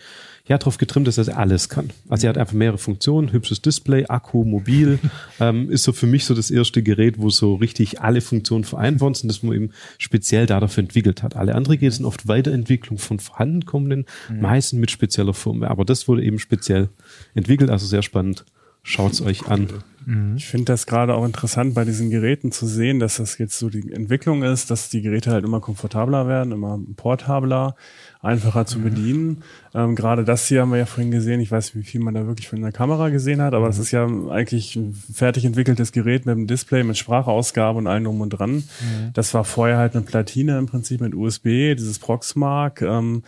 [0.46, 1.90] ja darauf getrimmt ist, dass er alles kann.
[2.08, 4.98] Also er hat einfach mehrere Funktionen, hübsches Display, Akku, mobil.
[5.40, 9.00] ähm, ist so für mich so das erste Gerät, wo so richtig alle Funktionen vereint
[9.00, 11.36] worden sind, das man eben speziell dafür entwickelt hat.
[11.36, 14.40] Alle anderen Geräte sind oft Weiterentwicklung von vorhandenkommenden, mhm.
[14.40, 15.70] meistens mit spezieller Firmware.
[15.70, 16.90] Aber das wurde eben speziell
[17.34, 18.44] entwickelt, also sehr spannend.
[18.86, 19.68] Schaut's euch an.
[20.04, 20.36] Mhm.
[20.36, 23.70] Ich finde das gerade auch interessant bei diesen Geräten zu sehen, dass das jetzt so
[23.70, 27.76] die Entwicklung ist, dass die Geräte halt immer komfortabler werden, immer portabler,
[28.20, 28.82] einfacher zu mhm.
[28.84, 29.42] bedienen.
[29.74, 31.40] Ähm, gerade das hier haben wir ja vorhin gesehen.
[31.40, 33.82] Ich weiß, wie viel man da wirklich von der Kamera gesehen hat, aber das mhm.
[33.82, 38.20] ist ja eigentlich ein fertig entwickeltes Gerät mit einem Display, mit Sprachausgabe und allem drum
[38.20, 38.56] und dran.
[38.56, 39.12] Mhm.
[39.14, 42.82] Das war vorher halt eine Platine im Prinzip mit USB, dieses Proxmark.
[42.82, 43.22] Ähm,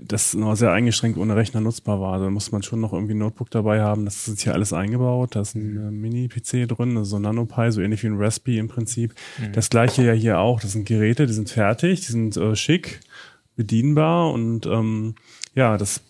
[0.00, 2.18] das noch sehr eingeschränkt ohne Rechner nutzbar war.
[2.18, 4.04] Da muss man schon noch irgendwie ein Notebook dabei haben.
[4.04, 5.34] Das ist hier alles eingebaut.
[5.34, 8.58] Da ist ein äh, Mini-PC drin, also so ein NanoPi, so ähnlich wie ein Raspberry
[8.58, 9.14] im Prinzip.
[9.38, 9.52] Mhm.
[9.52, 10.60] Das gleiche ja hier auch.
[10.60, 13.00] Das sind Geräte, die sind fertig, die sind äh, schick,
[13.56, 15.14] bedienbar und ähm,
[15.54, 16.00] ja, das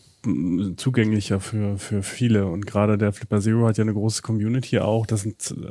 [0.77, 2.47] zugänglicher für, für viele.
[2.47, 5.05] Und gerade der Flipper Zero hat ja eine große Community auch.
[5.05, 5.71] Das sind äh,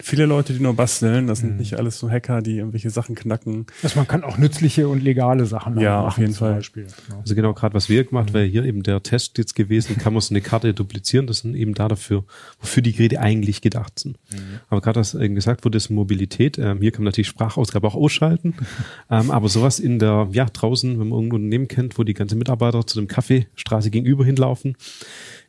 [0.00, 1.26] viele Leute, die nur basteln.
[1.26, 1.56] Das sind mhm.
[1.56, 3.66] nicht alles so Hacker, die irgendwelche Sachen knacken.
[3.82, 6.06] Also man kann auch nützliche und legale Sachen ja, machen.
[6.06, 6.54] auf jeden Fall.
[6.54, 6.86] Beispiel.
[7.06, 7.20] Genau.
[7.20, 8.34] Also genau gerade was wir gemacht, mhm.
[8.34, 11.26] wäre hier eben der Test jetzt gewesen, kann man so eine Karte duplizieren.
[11.26, 12.24] Das sind eben da dafür,
[12.60, 14.16] wofür die Geräte eigentlich gedacht sind.
[14.30, 14.60] Mhm.
[14.68, 16.56] Aber gerade was eben gesagt wurde, ist Mobilität.
[16.58, 18.54] Ähm, hier kann man natürlich Sprachausgabe auch ausschalten.
[19.10, 22.14] ähm, aber sowas in der, ja, draußen, wenn man irgendwo ein Unternehmen kennt, wo die
[22.14, 24.76] ganzen Mitarbeiter zu dem Kaffeestraße Straße gegenüber hinlaufen,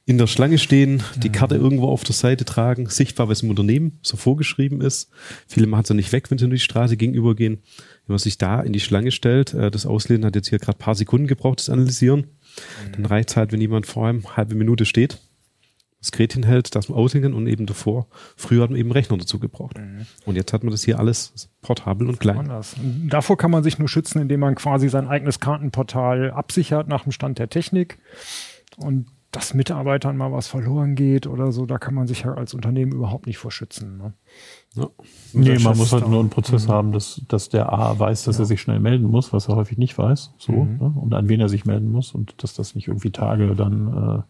[0.05, 3.99] in der Schlange stehen, die Karte irgendwo auf der Seite tragen, sichtbar, was im Unternehmen
[4.01, 5.11] so vorgeschrieben ist.
[5.47, 7.59] Viele machen es ja nicht weg, wenn sie durch die Straße gegenüber gehen.
[8.07, 10.79] Wenn man sich da in die Schlange stellt, äh, das Auslesen hat jetzt hier gerade
[10.79, 12.21] paar Sekunden gebraucht, das Analysieren.
[12.21, 12.91] Mhm.
[12.93, 15.19] Dann reicht es halt, wenn jemand vor einem halbe Minute steht,
[15.99, 18.07] das Gerät hinhält, das aushängen und eben davor,
[18.37, 19.77] früher hat man eben Rechner dazu gebraucht.
[19.77, 20.05] Mhm.
[20.25, 22.39] Und jetzt hat man das hier alles portabel und klein.
[22.39, 22.75] Anders.
[23.09, 27.11] Davor kann man sich nur schützen, indem man quasi sein eigenes Kartenportal absichert nach dem
[27.11, 27.99] Stand der Technik.
[28.77, 32.55] Und dass Mitarbeitern mal was verloren geht oder so, da kann man sich ja als
[32.55, 33.97] Unternehmen überhaupt nicht vor schützen.
[33.97, 34.13] Ne?
[34.73, 34.87] Ja.
[35.33, 36.71] Nee, man muss halt nur einen Prozess mhm.
[36.71, 38.43] haben, dass, dass der A weiß, dass ja.
[38.43, 40.77] er sich schnell melden muss, was er häufig nicht weiß, so, mhm.
[40.77, 40.93] ne?
[40.95, 44.21] und an wen er sich melden muss und dass das nicht irgendwie Tage dann äh,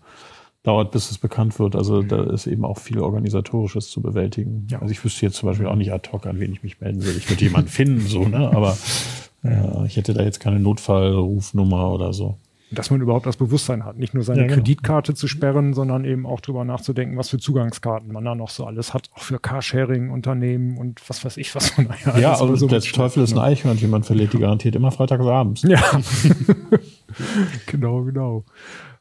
[0.70, 1.76] dauert, bis es bekannt wird.
[1.76, 2.08] Also mhm.
[2.08, 4.68] da ist eben auch viel Organisatorisches zu bewältigen.
[4.70, 4.80] Ja.
[4.80, 7.04] Also ich wüsste jetzt zum Beispiel auch nicht ad hoc, an wen ich mich melden
[7.04, 7.16] will.
[7.18, 8.52] Ich würde jemanden finden, so, ne?
[8.54, 8.78] Aber
[9.44, 12.38] äh, ich hätte da jetzt keine Notfallrufnummer oder so
[12.72, 14.58] dass man überhaupt das Bewusstsein hat, nicht nur seine ja, genau.
[14.58, 18.66] Kreditkarte zu sperren, sondern eben auch drüber nachzudenken, was für Zugangskarten man da noch so
[18.66, 22.56] alles hat, auch für Carsharing-Unternehmen und was weiß ich, was man da ja Ja, und
[22.58, 23.42] so der Teufel ist ein ne?
[23.42, 25.64] Eichhörnchen, man verliert die garantiert immer freitagsabends.
[25.64, 25.82] Ja.
[27.66, 28.44] genau, genau.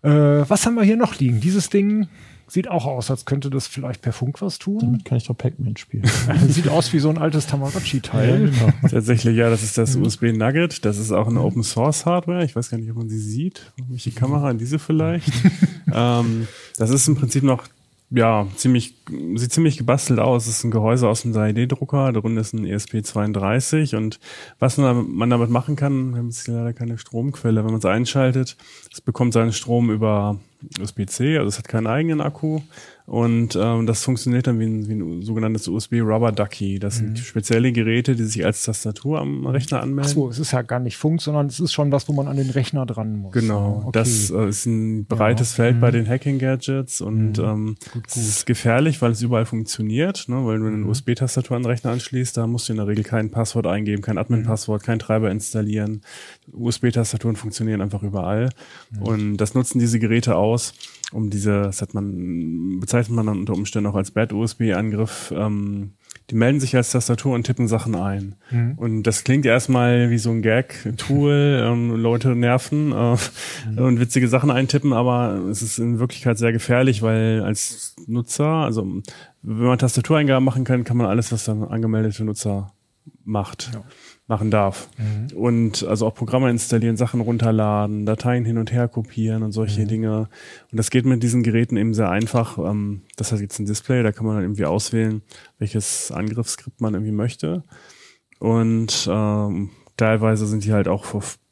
[0.02, 1.40] Äh, was haben wir hier noch liegen?
[1.40, 2.08] Dieses Ding,
[2.50, 4.78] Sieht auch aus, als könnte das vielleicht per Funk was tun.
[4.78, 6.04] Damit kann ich doch Pac-Man spielen.
[6.48, 8.50] Sieht aus wie so ein altes Tamagotchi-Teil.
[8.50, 8.72] Ja, genau.
[8.88, 10.04] Tatsächlich, ja, das ist das mhm.
[10.04, 10.86] USB Nugget.
[10.86, 12.42] Das ist auch eine Open Source Hardware.
[12.46, 13.70] Ich weiß gar nicht, ob man sie sieht.
[13.76, 15.30] Die Kamera an diese vielleicht.
[15.92, 17.64] ähm, das ist im Prinzip noch
[18.10, 18.94] ja, ziemlich,
[19.34, 20.46] sieht ziemlich gebastelt aus.
[20.46, 24.18] Es ist ein Gehäuse aus dem 3D-Drucker, darunter ist ein ESP32 und
[24.58, 28.56] was man damit machen kann, wir haben jetzt leider keine Stromquelle, wenn man es einschaltet,
[28.92, 30.38] es bekommt seinen Strom über
[30.80, 32.60] USB-C, also es hat keinen eigenen Akku
[33.08, 36.78] und ähm, das funktioniert dann wie ein, wie ein sogenanntes USB Rubber Ducky.
[36.78, 37.06] Das mhm.
[37.06, 40.10] sind spezielle Geräte, die sich als Tastatur am Rechner anmelden.
[40.10, 42.28] Ach so, es ist ja gar nicht Funk, sondern es ist schon was, wo man
[42.28, 43.32] an den Rechner dran muss.
[43.32, 43.92] Genau, okay.
[43.92, 45.64] das äh, ist ein breites ja.
[45.64, 45.80] Feld mhm.
[45.80, 47.44] bei den Hacking-Gadgets und mhm.
[47.44, 48.06] ähm, gut, gut.
[48.08, 50.26] es ist gefährlich, weil es überall funktioniert.
[50.28, 50.44] Ne?
[50.44, 50.90] Weil du eine mhm.
[50.90, 54.18] USB-Tastatur an den Rechner anschließt, da musst du in der Regel kein Passwort eingeben, kein
[54.18, 56.02] Admin-Passwort, kein Treiber installieren.
[56.52, 58.50] USB-Tastaturen funktionieren einfach überall.
[58.90, 59.02] Mhm.
[59.02, 60.74] Und das nutzen diese Geräte aus
[61.12, 65.92] um diese, das hat man, bezeichnet man dann unter Umständen auch als Bad-USB-Angriff, ähm,
[66.30, 68.34] die melden sich als Tastatur und tippen Sachen ein.
[68.50, 68.74] Mhm.
[68.76, 73.16] Und das klingt erstmal wie so ein Gag-Tool, ähm, Leute nerven äh,
[73.70, 73.78] mhm.
[73.78, 78.82] und witzige Sachen eintippen, aber es ist in Wirklichkeit sehr gefährlich, weil als Nutzer, also
[79.42, 82.74] wenn man Tastatureingaben machen kann, kann man alles, was dann angemeldete Nutzer
[83.24, 83.70] macht.
[83.72, 83.82] Ja
[84.28, 84.88] machen darf.
[84.98, 85.36] Mhm.
[85.36, 89.88] Und also auch Programme installieren, Sachen runterladen, Dateien hin und her kopieren und solche mhm.
[89.88, 90.18] Dinge.
[90.70, 92.58] Und das geht mit diesen Geräten eben sehr einfach.
[92.58, 95.22] Ähm, das hat jetzt ein Display, da kann man dann irgendwie auswählen,
[95.58, 97.64] welches Angriffsskript man irgendwie möchte.
[98.38, 101.06] Und ähm, teilweise sind die halt auch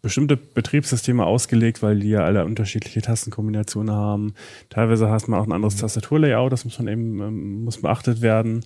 [0.07, 4.35] bestimmte Betriebssysteme ausgelegt, weil die ja alle unterschiedliche Tastenkombinationen haben.
[4.71, 5.81] Teilweise hast man auch ein anderes mhm.
[5.81, 8.65] Tastaturlayout, das muss man eben ähm, muss beachtet werden.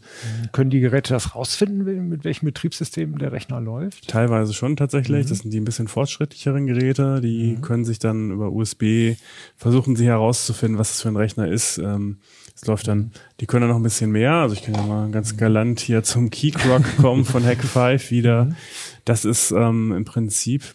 [0.53, 4.09] Können die Geräte das rausfinden, mit welchem Betriebssystem der Rechner läuft?
[4.09, 5.25] Teilweise schon tatsächlich.
[5.25, 5.29] Mhm.
[5.31, 7.23] Das sind die ein bisschen fortschrittlicheren Geräte.
[7.23, 7.63] Die mhm.
[7.63, 9.15] können sich dann über USB
[9.57, 11.79] versuchen, sie herauszufinden, was das für ein Rechner ist.
[11.79, 12.19] Ähm,
[12.55, 14.35] es läuft dann, die können dann noch ein bisschen mehr.
[14.35, 18.45] Also ich kann ja mal ganz galant hier zum Keycrock kommen von Hack 5 wieder.
[18.45, 18.57] Mhm.
[19.07, 20.75] Das ist ähm, im Prinzip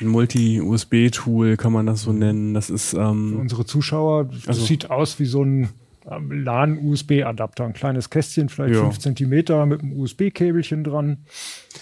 [0.00, 2.54] ein Multi-USB-Tool, kann man das so nennen.
[2.54, 5.68] Das ist ähm, Für unsere Zuschauer, das also, sieht aus wie so ein
[6.10, 8.82] ähm, LAN-USB-Adapter, ein kleines Kästchen, vielleicht ja.
[8.82, 11.18] fünf Zentimeter mit einem USB-Käbelchen dran.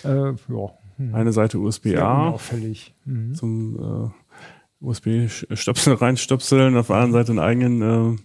[0.05, 0.71] Äh, ja.
[0.99, 1.15] Hm.
[1.15, 2.95] Eine Seite USB-A auffällig.
[3.05, 3.35] Mhm.
[3.35, 8.19] zum äh, USB-Stöpsel reinstöpseln, auf der anderen Seite einen eigenen äh,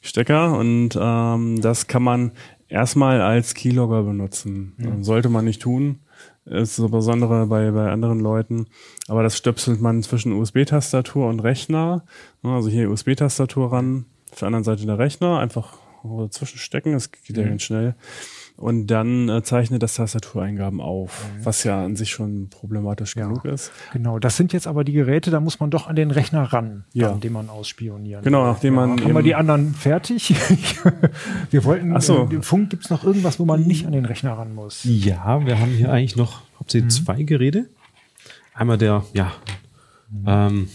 [0.00, 2.32] Stecker und ähm, das kann man
[2.68, 4.74] erstmal als Keylogger benutzen.
[4.76, 5.02] Mhm.
[5.02, 6.00] Sollte man nicht tun
[6.46, 8.66] ist so besondere bei, bei anderen Leuten.
[9.08, 12.04] Aber das stöpselt man zwischen USB-Tastatur und Rechner.
[12.42, 17.36] Also hier USB-Tastatur ran, auf der anderen Seite der Rechner, einfach dazwischen stecken, das geht
[17.36, 17.48] ja mhm.
[17.50, 17.94] ganz schnell
[18.56, 21.44] und dann äh, zeichnet das Tastatureingaben auf, mhm.
[21.44, 23.72] was ja an sich schon problematisch ja, genug ist.
[23.92, 26.84] Genau, das sind jetzt aber die Geräte, da muss man doch an den Rechner ran,
[26.92, 27.12] ja.
[27.12, 29.02] an dem man ausspionieren Genau, nachdem ja, man.
[29.02, 30.34] Haben wir die anderen fertig?
[31.50, 32.28] wir wollten, Ach so.
[32.30, 34.84] äh, Funk, gibt es noch irgendwas, wo man nicht an den Rechner ran muss?
[34.84, 37.04] Ja, wir haben hier eigentlich noch hauptsächlich mhm.
[37.04, 37.66] zwei Geräte.
[38.54, 39.32] Einmal der, ja,
[40.10, 40.24] mhm.
[40.28, 40.68] ähm,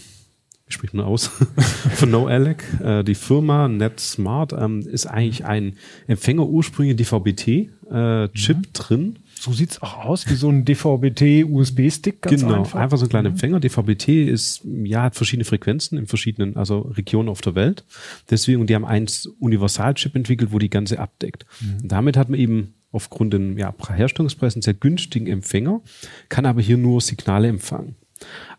[0.70, 1.26] wie spricht man aus?
[1.94, 2.64] Von NoAlec.
[2.82, 9.18] Äh, die Firma NetSmart ähm, ist eigentlich ein Empfänger ursprünglich DVB-T-Chip äh, drin.
[9.34, 12.22] So sieht's auch aus, wie so ein DVB-T-USB-Stick.
[12.22, 12.78] Genau, einfach.
[12.78, 13.34] einfach so ein kleiner mhm.
[13.34, 13.58] Empfänger.
[13.58, 17.84] DVB-T ist, ja, hat verschiedene Frequenzen in verschiedenen, also Regionen auf der Welt.
[18.30, 21.46] Deswegen, und die haben eins Universal-Chip entwickelt, wo die ganze abdeckt.
[21.60, 21.88] Mhm.
[21.88, 25.80] damit hat man eben aufgrund den ja, Herstellungspreisen sehr günstigen Empfänger,
[26.28, 27.94] kann aber hier nur Signale empfangen.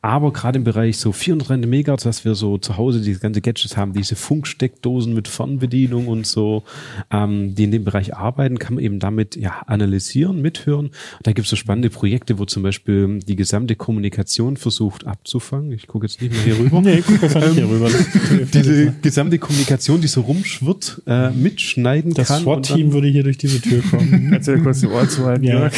[0.04, 3.78] Aber gerade im Bereich so 400 Megahertz, was wir so zu Hause, diese ganze Gadgets
[3.78, 6.64] haben, diese Funksteckdosen mit Fernbedienung und so,
[7.12, 10.90] ähm, die in dem Bereich arbeiten, kann man eben damit ja analysieren, mithören.
[11.22, 15.72] Da gibt es so spannende Projekte, wo zum Beispiel die gesamte Kommunikation versucht abzufangen.
[15.72, 16.82] Ich gucke jetzt nicht mehr hier rüber.
[16.84, 17.90] nee, guck jetzt nicht hier rüber.
[18.54, 22.38] diese gesamte Kommunikation, die so rumschwirrt, äh, mitschneiden das kann.
[22.38, 24.34] Das SWAT-Team würde hier durch diese Tür kommen.
[24.34, 25.70] Erzähl kurz die Ohr zu halten, ja.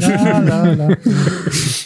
[0.00, 0.96] ja, la, la.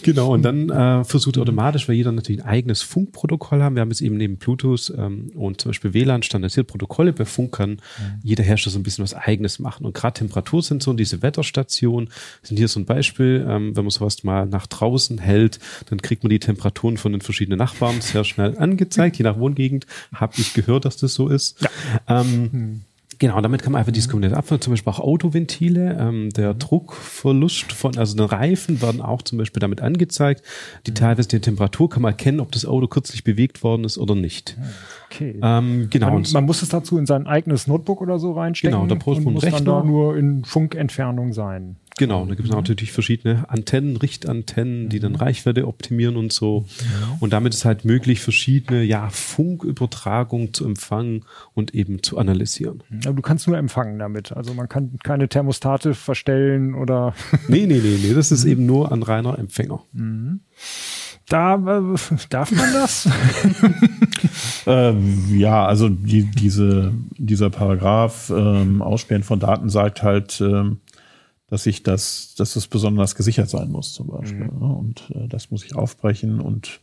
[0.02, 3.76] Genau, und dann äh, versucht automatisch weil jeder natürlich ein eigenes Funkprotokoll haben.
[3.76, 7.12] Wir haben jetzt eben neben Bluetooth ähm, und zum Beispiel WLAN standardisiert Protokolle.
[7.12, 7.80] Bei Funk kann mhm.
[8.22, 9.86] jeder Hersteller so ein bisschen was eigenes machen.
[9.86, 12.08] Und gerade Temperatursensoren, diese Wetterstation,
[12.42, 13.46] sind hier so ein Beispiel.
[13.48, 15.58] Ähm, wenn man sowas mal nach draußen hält,
[15.90, 19.16] dann kriegt man die Temperaturen von den verschiedenen Nachbarn sehr schnell angezeigt.
[19.18, 21.60] Je nach Wohngegend habe ich gehört, dass das so ist.
[21.62, 22.20] Ja.
[22.20, 22.80] Ähm, mhm.
[23.18, 24.60] Genau, damit kann man einfach Komponente abfangen.
[24.60, 25.96] Zum Beispiel auch Autoventile.
[25.98, 26.58] Ähm, der mhm.
[26.58, 30.42] Druckverlust von, also den Reifen werden auch zum Beispiel damit angezeigt.
[30.86, 30.96] Die mhm.
[30.96, 34.56] teilweise die Temperatur kann man erkennen, ob das Auto kürzlich bewegt worden ist oder nicht.
[35.10, 35.38] Okay.
[35.42, 36.10] Ähm, genau.
[36.10, 38.76] Man, man, muss es dazu in sein eigenes Notebook oder so reinstecken.
[38.76, 39.58] Genau, da braucht man muss Rechner.
[39.58, 41.76] dann da nur in Funkentfernung sein.
[41.98, 42.60] Genau, da gibt es mhm.
[42.60, 45.18] natürlich verschiedene Antennen, Richtantennen, die dann mhm.
[45.18, 46.66] Reichweite optimieren und so.
[46.78, 47.16] Ja.
[47.20, 52.82] Und damit ist halt möglich, verschiedene ja, Funkübertragungen zu empfangen und eben zu analysieren.
[53.06, 54.32] Aber du kannst nur empfangen damit.
[54.32, 57.14] Also man kann keine Thermostate verstellen oder.
[57.48, 58.12] nee, nee, nee, nee.
[58.12, 58.50] Das ist mhm.
[58.50, 59.80] eben nur ein reiner Empfänger.
[59.92, 60.40] Mhm.
[61.28, 61.96] Da äh,
[62.28, 63.08] darf man das?
[64.66, 70.80] ähm, ja, also die, diese, dieser Paragraph ähm, Ausspähen von Daten sagt halt, ähm,
[71.48, 74.50] dass ich das, dass das besonders gesichert sein muss zum Beispiel.
[74.50, 74.62] Mhm.
[74.62, 76.80] Und äh, das muss ich aufbrechen und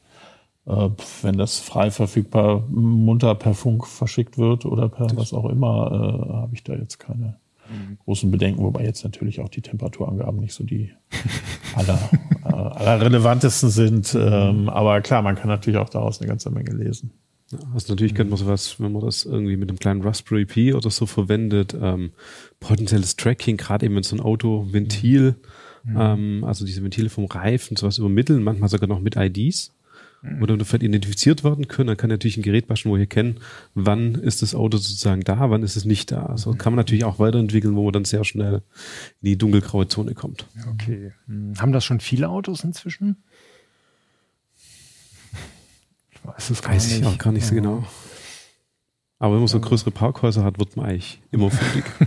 [0.66, 0.90] äh,
[1.22, 5.92] wenn das frei verfügbar munter per Funk verschickt wird oder per das was auch immer,
[5.92, 7.38] äh, habe ich da jetzt keine
[7.70, 7.98] mhm.
[8.06, 10.92] großen Bedenken, wobei jetzt natürlich auch die Temperaturangaben nicht so die
[11.76, 12.00] aller,
[12.46, 14.16] äh, aller relevantesten sind.
[14.18, 17.12] Ähm, aber klar, man kann natürlich auch daraus eine ganze Menge lesen.
[17.74, 20.90] Also natürlich könnte man sowas, wenn man das irgendwie mit einem kleinen Raspberry Pi oder
[20.90, 22.12] so verwendet, ähm,
[22.60, 25.36] potenzielles Tracking, gerade eben mit so ein Auto, Ventil,
[25.84, 25.98] mhm.
[25.98, 29.74] ähm, also diese Ventile vom Reifen, sowas übermitteln, manchmal sogar noch mit IDs,
[30.22, 30.42] mhm.
[30.42, 31.88] wo dann vielleicht identifiziert werden können.
[31.88, 33.40] Dann kann natürlich ein Gerät basteln, wo ihr kennt,
[33.74, 36.26] wann ist das Auto sozusagen da, wann ist es nicht da.
[36.26, 36.58] Also mhm.
[36.58, 38.62] kann man natürlich auch weiterentwickeln, wo man dann sehr schnell
[39.22, 40.46] in die dunkelgraue Zone kommt.
[40.74, 41.12] Okay.
[41.28, 41.54] Mhm.
[41.60, 43.18] Haben das schon viele Autos inzwischen?
[46.24, 47.00] Weiß es gar Weiß nicht.
[47.00, 47.84] ich auch gar nicht so genau.
[49.20, 51.86] Aber wenn man so größere Parkhäuser hat, wird man eigentlich immer fündig.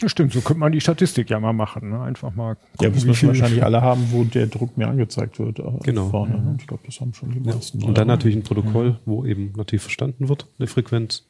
[0.00, 1.90] Ja, stimmt, so könnte man die Statistik ja mal machen.
[1.90, 2.00] Ne?
[2.00, 5.58] Einfach mal gucken, ja, wie wahrscheinlich alle haben, wo der Druck mir angezeigt wird.
[5.58, 6.08] Äh, genau.
[6.10, 6.38] Vorne.
[6.38, 6.56] Mhm.
[6.60, 7.80] Ich glaube, das haben schon die meisten.
[7.80, 7.88] Ja.
[7.88, 8.98] Und dann natürlich ein Protokoll, mhm.
[9.06, 11.26] wo eben natürlich verstanden wird, eine Frequenz.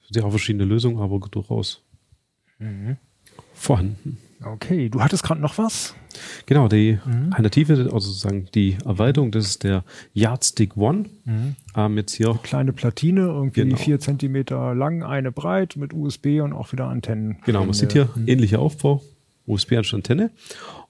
[0.00, 1.82] Es sind ja auch verschiedene Lösungen, aber durchaus
[2.58, 2.98] mhm.
[3.54, 4.18] vorhanden.
[4.44, 5.94] Okay, du hattest gerade noch was?
[6.46, 7.28] Genau, die mhm.
[7.30, 11.06] Alternative, also sozusagen die Erweiterung, das ist der Yardstick One.
[11.24, 11.56] Mhm.
[11.76, 12.30] Ähm, jetzt hier.
[12.30, 13.76] Eine kleine Platine, irgendwie genau.
[13.76, 17.38] vier Zentimeter lang, eine breit mit USB und auch wieder Antennen.
[17.44, 18.28] Genau, man sieht hier mhm.
[18.28, 19.02] ähnlicher Aufbau,
[19.46, 20.30] USB anstatt Antenne.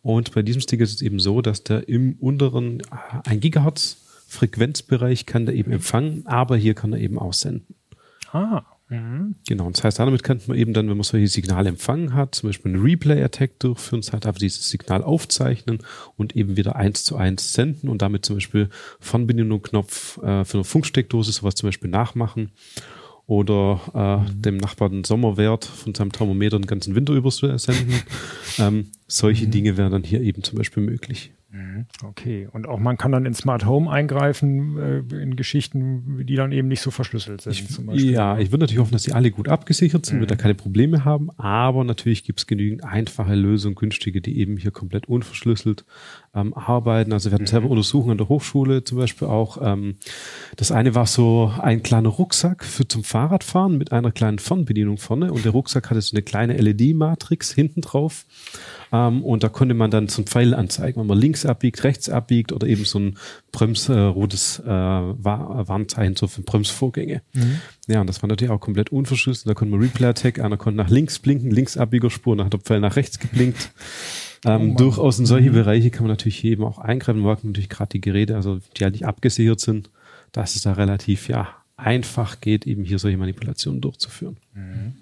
[0.02, 2.82] Und bei diesem Stick ist es eben so, dass der im unteren
[3.24, 7.74] 1 Gigahertz Frequenzbereich kann der eben empfangen, aber hier kann er eben auch senden.
[8.32, 9.36] Ah, Mhm.
[9.48, 12.34] Genau, und das heißt, damit könnte man eben dann, wenn man solche Signale empfangen hat,
[12.34, 15.78] zum Beispiel einen Replay-Attack durchführen, das heißt einfach dieses Signal aufzeichnen
[16.16, 18.68] und eben wieder eins zu eins senden und damit zum Beispiel
[19.00, 22.52] Fernbedienung-Knopf äh, für eine Funksteckdose sowas zum Beispiel nachmachen
[23.26, 24.42] oder äh, mhm.
[24.42, 27.94] dem Nachbarn den Sommerwert von seinem Thermometer den ganzen Winter über senden.
[28.58, 29.50] ähm, solche mhm.
[29.52, 31.32] Dinge wären dann hier eben zum Beispiel möglich.
[31.52, 31.84] Mhm.
[32.02, 34.78] Okay, und auch man kann dann in Smart Home eingreifen
[35.10, 37.52] äh, in Geschichten, die dann eben nicht so verschlüsselt sind.
[37.52, 38.10] Ich, zum Beispiel.
[38.10, 40.20] Ja, ich würde natürlich hoffen, dass sie alle gut abgesichert sind, mhm.
[40.20, 44.56] wird da keine Probleme haben, aber natürlich gibt es genügend einfache Lösungen, günstige, die eben
[44.56, 45.84] hier komplett unverschlüsselt
[46.34, 47.12] ähm, arbeiten.
[47.12, 47.48] Also wir hatten mhm.
[47.48, 49.58] selber Untersuchungen an der Hochschule zum Beispiel auch.
[49.62, 49.96] Ähm,
[50.56, 55.32] das eine war so ein kleiner Rucksack für zum Fahrradfahren mit einer kleinen Fernbedienung vorne
[55.32, 58.24] und der Rucksack hatte so eine kleine LED-Matrix hinten drauf.
[58.92, 62.08] Ähm, und da konnte man dann so ein Pfeil anzeigen, wenn man links abbiegt, rechts
[62.08, 63.18] abbiegt oder eben so ein
[63.50, 67.22] Brems, äh, rotes äh, Warnzeichen so für Bremsvorgänge.
[67.34, 67.60] Mhm.
[67.88, 69.48] Ja, und das war natürlich auch komplett unverschlüsselt.
[69.48, 72.80] Da konnte man Replay-Tag, einer konnte nach links blinken, links Abbiegerspur, dann hat der Pfeil
[72.80, 73.70] nach rechts geblinkt.
[74.44, 75.54] Ähm, oh durchaus in solche mhm.
[75.54, 77.20] Bereiche kann man natürlich eben auch eingreifen.
[77.20, 79.90] Man natürlich gerade die Geräte, also die halt nicht abgesichert sind,
[80.32, 84.36] dass es da relativ ja einfach geht, eben hier solche Manipulationen durchzuführen.
[84.54, 84.94] Mhm.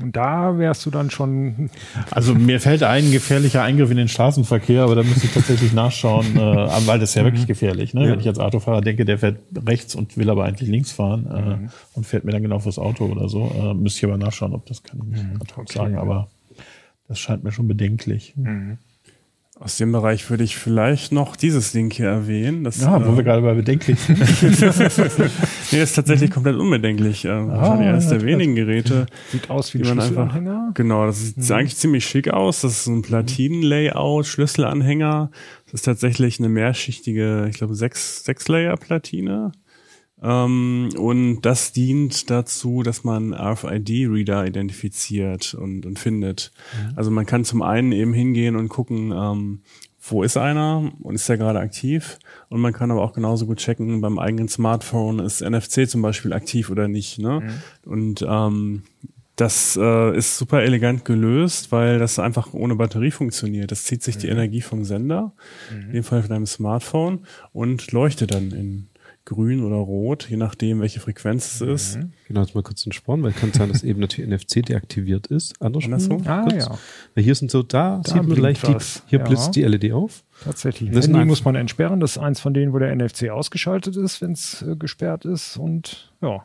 [0.00, 1.68] Und da wärst du dann schon.
[2.10, 6.26] Also mir fällt ein gefährlicher Eingriff in den Straßenverkehr, aber da müsste ich tatsächlich nachschauen,
[6.36, 6.40] äh,
[6.86, 7.48] weil das ist ja wirklich mhm.
[7.48, 7.94] gefährlich.
[7.94, 8.04] Ne?
[8.04, 8.12] Ja.
[8.12, 11.56] Wenn ich als Autofahrer denke, der fährt rechts und will aber eigentlich links fahren äh,
[11.56, 11.70] mhm.
[11.94, 14.66] und fährt mir dann genau fürs Auto oder so, äh, müsste ich aber nachschauen, ob
[14.66, 15.40] das kann ich nicht mhm.
[15.56, 15.72] okay.
[15.72, 16.28] sagen, aber
[17.10, 18.34] das scheint mir schon bedenklich.
[18.36, 18.78] Mhm.
[19.58, 22.62] Aus dem Bereich würde ich vielleicht noch dieses Ding hier erwähnen.
[22.62, 24.20] Das, ja, wo äh, wir gerade bei bedenklich sind.
[24.20, 27.24] nee, das ist tatsächlich komplett unbedenklich.
[27.24, 29.06] Äh, ah, wahrscheinlich eines der wenigen Geräte.
[29.32, 30.70] Sieht aus wie ein Schlüsselanhänger.
[30.74, 31.52] Genau, das sieht mhm.
[31.52, 32.60] eigentlich ziemlich schick aus.
[32.60, 35.32] Das ist ein Platinen-Layout, Schlüsselanhänger.
[35.64, 39.50] Das ist tatsächlich eine mehrschichtige, ich glaube, sechs, sechs Layer-Platine.
[40.22, 46.52] Ähm, und das dient dazu, dass man RFID-Reader identifiziert und, und findet.
[46.74, 46.92] Mhm.
[46.96, 49.60] Also man kann zum einen eben hingehen und gucken, ähm,
[50.02, 52.18] wo ist einer und ist der gerade aktiv?
[52.48, 56.32] Und man kann aber auch genauso gut checken, beim eigenen Smartphone ist NFC zum Beispiel
[56.32, 57.18] aktiv oder nicht.
[57.18, 57.40] Ne?
[57.40, 57.90] Mhm.
[57.90, 58.82] Und ähm,
[59.36, 63.70] das äh, ist super elegant gelöst, weil das einfach ohne Batterie funktioniert.
[63.70, 64.20] Das zieht sich mhm.
[64.20, 65.32] die Energie vom Sender,
[65.72, 65.86] mhm.
[65.86, 67.20] in dem Fall von deinem Smartphone,
[67.52, 68.89] und leuchtet dann in
[69.24, 71.96] grün oder rot, je nachdem, welche Frequenz es ist.
[71.96, 72.12] Mhm.
[72.28, 75.60] Genau, jetzt mal kurz den Sporn, weil kann sein, dass eben natürlich NFC deaktiviert ist.
[75.60, 75.92] Andersrum.
[75.92, 76.22] Andersrum?
[76.26, 76.64] Ah, kurz.
[76.66, 76.78] ja.
[77.14, 79.24] Weil hier sind so, da, da sieht man leicht, die, hier ja.
[79.24, 80.24] blitzt die LED auf.
[80.44, 80.90] Tatsächlich.
[80.90, 82.00] Das Handy muss man entsperren.
[82.00, 85.56] Das ist eins von denen, wo der NFC ausgeschaltet ist, wenn es äh, gesperrt ist.
[85.56, 86.44] Und ja.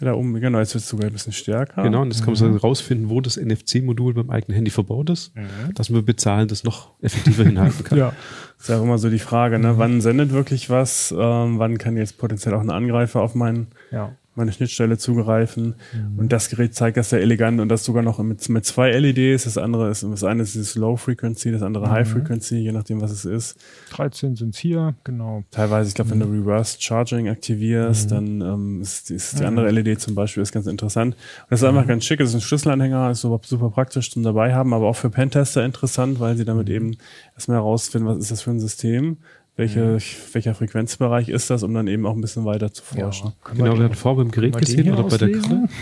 [0.00, 1.82] Da oben, genau, jetzt wird es sogar ein bisschen stärker.
[1.82, 2.56] Genau, und jetzt kann man mhm.
[2.56, 5.74] rausfinden, wo das NFC-Modul beim eigenen Handy verbaut ist, mhm.
[5.74, 7.98] dass man bezahlen das noch effektiver hinhalten kann.
[7.98, 8.12] ja,
[8.58, 9.74] ist ja auch immer so die Frage, ne?
[9.74, 9.78] Mhm.
[9.78, 14.12] wann sendet wirklich was, ähm, wann kann jetzt potenziell auch ein Angreifer auf meinen ja
[14.34, 15.74] meine Schnittstelle zugreifen.
[15.92, 16.18] Mhm.
[16.18, 19.44] Und das Gerät zeigt das sehr elegant und das sogar noch mit, mit zwei LEDs.
[19.44, 21.90] Das andere ist, das eine ist das Low Frequency, das andere mhm.
[21.90, 23.58] High Frequency, je nachdem, was es ist.
[23.90, 25.44] 13 sind es hier, genau.
[25.50, 26.20] Teilweise, ich glaube, mhm.
[26.20, 26.40] wenn du mhm.
[26.40, 28.14] Reverse Charging aktivierst, mhm.
[28.14, 31.14] dann ähm, ist, ist die andere LED zum Beispiel ist ganz interessant.
[31.14, 31.88] Und das ist einfach mhm.
[31.88, 32.20] ganz schick.
[32.20, 35.64] Es ist ein Schlüsselanhänger, ist super, super praktisch zum dabei haben, aber auch für Pentester
[35.64, 36.96] interessant, weil sie damit eben
[37.34, 39.18] erstmal herausfinden, was ist das für ein System
[39.56, 39.98] welche,
[40.32, 43.32] welcher Frequenzbereich ist das, um dann eben auch ein bisschen weiter zu forschen.
[43.46, 45.68] Ja, genau, wir hatten vorher beim Gerät gesehen oder bei der Grille.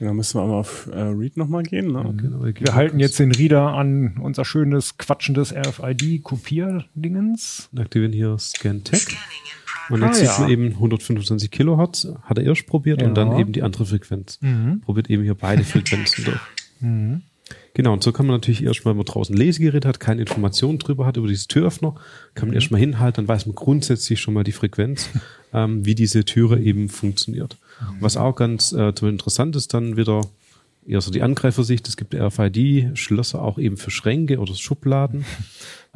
[0.00, 1.92] Genau, müssen wir einmal auf äh, Read nochmal gehen.
[1.92, 2.16] Ne?
[2.20, 7.70] Genau, wir halten jetzt den Reader an unser schönes, quatschendes RFID-Kopierdingens.
[7.76, 9.06] Aktivieren hier Scan Tech.
[9.90, 13.08] Und jetzt ah, sieht man eben 125 Kilohertz, hat er erst probiert ja.
[13.08, 14.40] und dann eben die andere Frequenz.
[14.40, 14.80] Mhm.
[14.80, 16.40] Probiert eben hier beide Frequenzen durch.
[16.80, 17.22] Mhm.
[17.74, 20.78] Genau, und so kann man natürlich erstmal, wenn man draußen ein Lesegerät hat, keine Informationen
[20.78, 21.94] drüber hat über dieses Türöffner,
[22.34, 22.60] kann man mhm.
[22.60, 25.10] erstmal hinhalten, dann weiß man grundsätzlich schon mal die Frequenz,
[25.52, 27.56] ähm, wie diese Türe eben funktioniert.
[27.80, 27.96] Mhm.
[28.00, 30.22] Was auch ganz äh, interessant ist, dann wieder
[30.86, 35.24] eher so die Angreifersicht, es gibt RFID-Schlösser auch eben für Schränke oder Schubladen.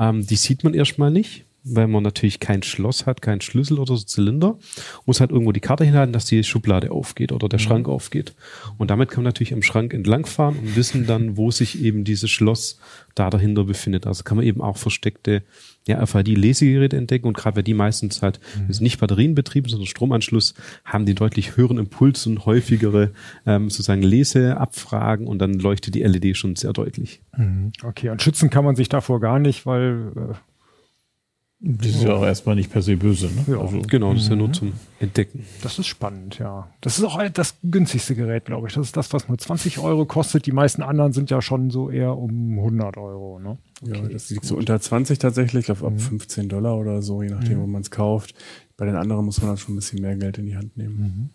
[0.00, 3.96] Ähm, die sieht man erstmal nicht weil man natürlich kein Schloss hat, keinen Schlüssel oder
[3.96, 4.58] so Zylinder,
[5.06, 7.62] muss halt irgendwo die Karte hinhalten, dass die Schublade aufgeht oder der mhm.
[7.62, 8.34] Schrank aufgeht.
[8.76, 12.30] Und damit kann man natürlich am Schrank entlangfahren und wissen dann, wo sich eben dieses
[12.30, 12.78] Schloss
[13.14, 14.06] da dahinter befindet.
[14.06, 15.42] Also kann man eben auch versteckte
[15.86, 18.68] ja, RFID-Lesegeräte entdecken und gerade weil die meistens halt mhm.
[18.68, 20.54] ist nicht Batterienbetrieb, sondern Stromanschluss,
[20.84, 23.12] haben die deutlich höheren Impuls und häufigere
[23.46, 27.22] ähm, sozusagen Leseabfragen und dann leuchtet die LED schon sehr deutlich.
[27.36, 27.72] Mhm.
[27.82, 30.34] Okay, und schützen kann man sich davor gar nicht, weil äh
[31.60, 33.26] das ist ja auch erstmal nicht per se böse.
[33.26, 33.44] Ne?
[33.48, 34.52] Ja, also, genau, das ist ja nur mhm.
[34.54, 35.44] zum Entdecken.
[35.60, 36.68] Das ist spannend, ja.
[36.80, 38.74] Das ist auch das günstigste Gerät, glaube ich.
[38.74, 40.46] Das ist das, was nur 20 Euro kostet.
[40.46, 43.40] Die meisten anderen sind ja schon so eher um 100 Euro.
[43.40, 43.58] Ne?
[43.82, 44.48] Okay, ja, das liegt gut.
[44.48, 45.98] so unter 20 tatsächlich, ich glaube ab mhm.
[45.98, 47.62] 15 Dollar oder so, je nachdem, mhm.
[47.62, 48.34] wo man es kauft.
[48.76, 50.96] Bei den anderen muss man dann schon ein bisschen mehr Geld in die Hand nehmen.
[50.96, 51.30] Mhm.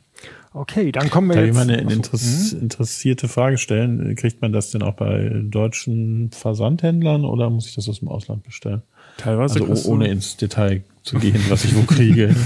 [0.53, 1.55] Okay, dann kommen wir Darf jetzt.
[1.57, 2.61] Darf ich mal eine Interess mhm.
[2.61, 4.15] interessierte Frage stellen?
[4.15, 8.43] Kriegt man das denn auch bei deutschen Versandhändlern oder muss ich das aus dem Ausland
[8.43, 8.83] bestellen?
[9.17, 9.63] Teilweise.
[9.63, 12.35] Also ohne ins Detail zu gehen, was ich wo kriege.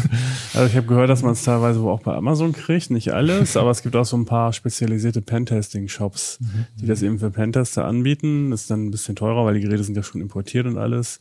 [0.53, 3.55] Also ich habe gehört, dass man es teilweise wo auch bei Amazon kriegt, nicht alles,
[3.57, 6.65] aber es gibt auch so ein paar spezialisierte Pentesting-Shops, mhm.
[6.81, 8.49] die das eben für Pentester anbieten.
[8.49, 11.19] Das ist dann ein bisschen teurer, weil die Geräte sind ja schon importiert und alles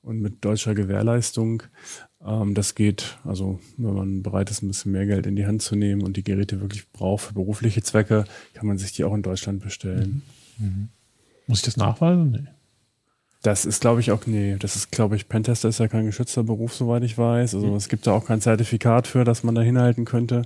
[0.00, 1.64] und mit deutscher Gewährleistung.
[2.24, 5.60] Ähm, das geht, also wenn man bereit ist, ein bisschen mehr Geld in die Hand
[5.60, 8.24] zu nehmen und die Geräte wirklich braucht für berufliche Zwecke,
[8.54, 10.22] kann man sich die auch in Deutschland bestellen.
[10.58, 10.66] Mhm.
[10.66, 10.88] Mhm.
[11.46, 12.30] Muss ich das nachweisen?
[12.30, 12.48] Nee.
[13.42, 16.42] Das ist, glaube ich, auch, nee, das ist, glaube ich, Pentester ist ja kein geschützter
[16.42, 17.54] Beruf, soweit ich weiß.
[17.54, 17.76] Also mhm.
[17.76, 20.42] es gibt da auch kein Zertifikat für, dass man da hinhalten könnte.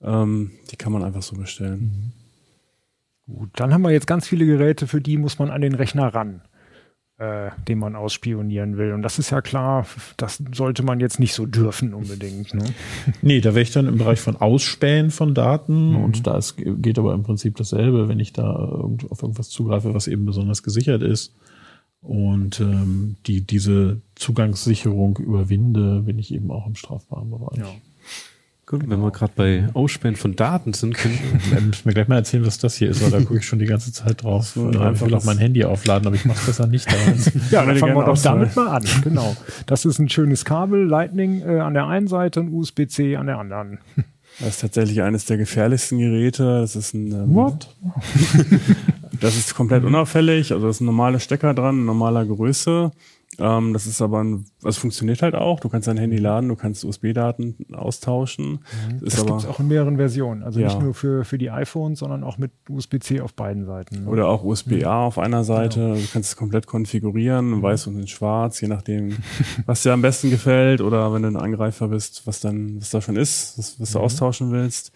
[0.00, 2.12] Ähm, die kann man einfach so bestellen.
[3.26, 3.34] Mhm.
[3.34, 6.14] Gut, dann haben wir jetzt ganz viele Geräte, für die muss man an den Rechner
[6.14, 6.42] ran,
[7.18, 8.92] äh, den man ausspionieren will.
[8.92, 12.54] Und das ist ja klar, das sollte man jetzt nicht so dürfen unbedingt.
[12.54, 12.64] Ne?
[13.22, 16.04] nee, da wäre ich dann im Bereich von Ausspähen von Daten mhm.
[16.04, 20.06] und da ist, geht aber im Prinzip dasselbe, wenn ich da auf irgendwas zugreife, was
[20.06, 21.34] eben besonders gesichert ist
[22.02, 27.58] und ähm, die diese Zugangssicherung überwinde, bin ich eben auch im strafbaren Bereich.
[27.58, 27.70] Ja.
[28.70, 28.92] Gut, genau.
[28.92, 31.18] wenn wir gerade bei Ausspähen von Daten sind, können
[31.50, 33.58] wir müssen mir gleich mal erzählen, was das hier ist, weil da gucke ich schon
[33.58, 34.46] die ganze Zeit drauf.
[34.46, 36.86] So, äh, ich will auch mein Handy aufladen, aber ich mache es besser nicht.
[37.50, 38.84] ja, dann fangen wir doch damit mal an.
[39.02, 39.36] Genau.
[39.66, 43.38] Das ist ein schönes Kabel, Lightning äh, an der einen Seite und USB-C an der
[43.38, 43.78] anderen.
[44.40, 46.60] Das ist tatsächlich eines der gefährlichsten Geräte.
[46.60, 47.68] Das ist ein ähm, What?
[49.20, 52.90] Das ist komplett unauffällig, also das ist ein normaler Stecker dran, normaler Größe.
[53.40, 55.60] Ähm, das ist aber ein, also funktioniert halt auch.
[55.60, 58.60] Du kannst dein Handy laden, du kannst USB-Daten austauschen.
[58.90, 59.04] Mhm.
[59.04, 60.42] Das gibt es auch in mehreren Versionen.
[60.42, 60.66] Also ja.
[60.66, 64.04] nicht nur für, für die iPhones, sondern auch mit USB-C auf beiden Seiten.
[64.04, 64.10] Ne?
[64.10, 65.06] Oder auch USB-A mhm.
[65.06, 65.80] auf einer Seite.
[65.80, 65.94] Genau.
[65.94, 67.62] Du kannst es komplett konfigurieren, mhm.
[67.62, 69.16] weiß und in schwarz, je nachdem,
[69.66, 70.80] was dir am besten gefällt.
[70.80, 73.98] Oder wenn du ein Angreifer bist, was dann, was da schon ist, was, was du
[73.98, 74.04] mhm.
[74.04, 74.92] austauschen willst.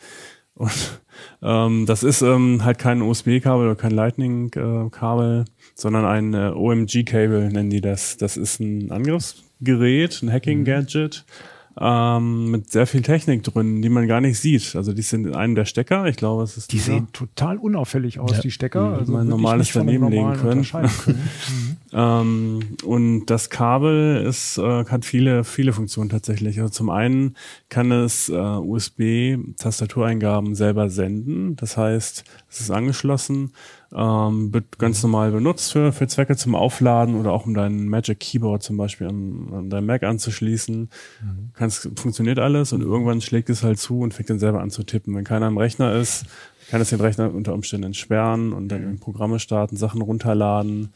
[0.55, 1.01] Und
[1.43, 7.71] ähm, das ist ähm, halt kein USB-Kabel oder kein Lightning-Kabel, sondern ein äh, OMG-Cable nennen
[7.71, 8.17] die das.
[8.17, 11.25] Das ist ein Angriffsgerät, ein Hacking-Gadget.
[11.27, 14.77] Mhm ähm, mit sehr viel Technik drin, die man gar nicht sieht.
[14.77, 16.07] Also die sind in einem der Stecker.
[16.07, 18.41] Ich glaube, es ist die sehen total unauffällig aus, ja.
[18.41, 18.91] die Stecker.
[18.91, 18.95] Mhm.
[18.95, 20.63] Also man normales daneben legen können.
[20.63, 20.89] können.
[21.07, 21.77] mhm.
[21.93, 26.61] ähm, und das Kabel ist, äh, hat viele, viele Funktionen tatsächlich.
[26.61, 27.35] Also zum einen
[27.71, 31.57] kann es äh, USB-Tastatureingaben selber senden.
[31.57, 33.51] Das heißt, es ist angeschlossen
[33.95, 38.19] ähm, wird ganz normal benutzt für, für Zwecke zum Aufladen oder auch um dein Magic
[38.19, 40.77] Keyboard zum Beispiel an, an dein Mac anzuschließen.
[41.23, 41.51] Mhm.
[41.55, 44.83] Kannst, funktioniert alles und irgendwann schlägt es halt zu und fängt dann selber an zu
[44.83, 45.15] tippen.
[45.15, 46.27] Wenn keiner am Rechner ist,
[46.69, 50.93] kann es den Rechner unter Umständen entsperren und dann in Programme starten, Sachen runterladen.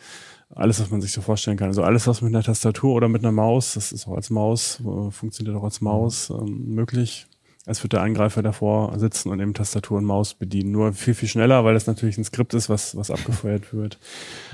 [0.55, 1.69] Alles, was man sich so vorstellen kann.
[1.69, 4.81] Also alles, was mit einer Tastatur oder mit einer Maus, das ist auch als Maus,
[4.81, 7.27] äh, funktioniert auch als Maus ähm, möglich
[7.69, 10.73] als wird der Angreifer davor sitzen und eben Tastatur und Maus bedienen.
[10.73, 13.99] Nur viel, viel schneller, weil das natürlich ein Skript ist, was, was abgefeuert wird.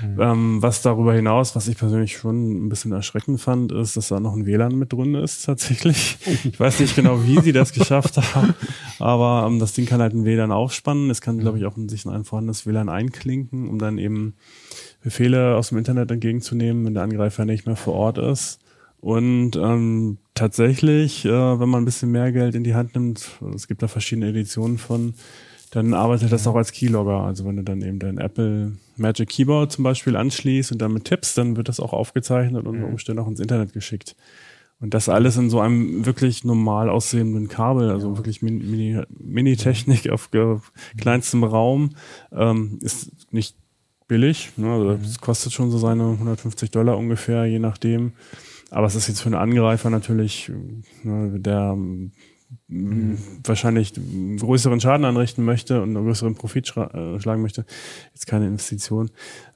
[0.03, 0.21] Mhm.
[0.21, 4.19] Ähm, was darüber hinaus, was ich persönlich schon ein bisschen erschreckend fand, ist, dass da
[4.19, 6.17] noch ein WLAN mit drin ist, tatsächlich.
[6.43, 8.53] Ich weiß nicht genau, wie sie das geschafft haben,
[8.99, 11.09] aber ähm, das Ding kann halt ein WLAN aufspannen.
[11.09, 14.33] Es kann, glaube ich, auch in sich ein vorhandenes WLAN einklinken, um dann eben
[15.01, 18.59] Befehle aus dem Internet entgegenzunehmen, wenn der Angreifer nicht mehr vor Ort ist.
[18.99, 23.67] Und ähm, tatsächlich, äh, wenn man ein bisschen mehr Geld in die Hand nimmt, es
[23.67, 25.15] gibt da verschiedene Editionen von,
[25.71, 27.21] dann arbeitet das auch als Keylogger.
[27.21, 31.37] Also wenn du dann eben dein Apple Magic Keyboard zum Beispiel anschließt und damit tippst,
[31.37, 34.15] dann wird das auch aufgezeichnet und unter Umständen auch ins Internet geschickt.
[34.79, 38.17] Und das alles in so einem wirklich normal aussehenden Kabel, also ja.
[38.17, 40.29] wirklich Mini-Technik Mini auf
[40.97, 41.91] kleinstem Raum,
[42.31, 43.55] ähm, ist nicht
[44.07, 44.51] billig.
[44.57, 44.71] Ne?
[44.71, 45.03] Also mhm.
[45.03, 48.13] Das kostet schon so seine 150 Dollar ungefähr, je nachdem.
[48.75, 50.51] Aber es ist jetzt für einen Angreifer natürlich,
[51.03, 51.77] ne, der
[52.67, 53.17] mhm.
[53.45, 53.93] wahrscheinlich
[54.37, 57.65] größeren Schaden anrichten möchte und einen größeren Profit äh, schlagen möchte,
[58.13, 59.11] jetzt keine Investition.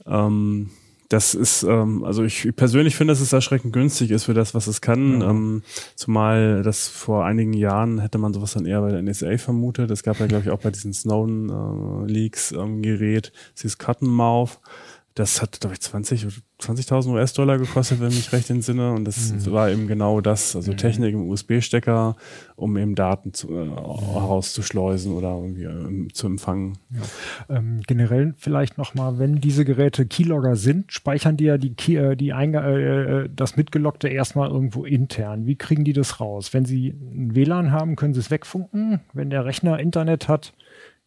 [0.05, 0.69] Ähm,
[1.09, 4.67] das ist, ähm, also ich persönlich finde, dass es erschreckend günstig ist für das, was
[4.67, 5.19] es kann.
[5.19, 5.31] Ja.
[5.31, 5.63] Ähm,
[5.95, 9.91] zumal das vor einigen Jahren hätte man sowas dann eher bei der NSA vermutet.
[9.91, 14.59] Es gab ja, glaube ich, auch bei diesen Snowden-Leaks äh, ähm, Gerät, dieses Cottonmouth.
[15.15, 16.27] Das hat, glaube ich, 20
[16.61, 18.91] 20.000 US-Dollar gekostet, wenn ich mich recht entsinne.
[18.91, 19.51] Und das mhm.
[19.51, 20.77] war eben genau das, also mhm.
[20.77, 22.17] Technik im USB-Stecker,
[22.57, 26.77] um eben Daten zu, äh, herauszuschleusen oder irgendwie äh, zu empfangen.
[26.89, 27.57] Ja.
[27.57, 32.17] Ähm, generell vielleicht nochmal, wenn diese Geräte Keylogger sind, speichern die ja die, Key, äh,
[32.17, 35.45] die äh, äh, das Mitgeloggte erstmal irgendwo intern.
[35.45, 36.53] Wie kriegen die das raus?
[36.53, 38.99] Wenn sie ein WLAN haben, können sie es wegfunken.
[39.13, 40.53] Wenn der Rechner Internet hat,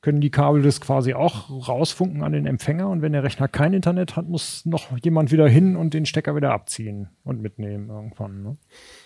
[0.02, 3.72] können die Kabel das quasi auch rausfunken an den Empfänger und wenn der Rechner kein
[3.72, 8.42] Internet hat, muss noch jemand wieder hin und den Stecker wieder abziehen und mitnehmen irgendwann.
[8.42, 8.56] Ne?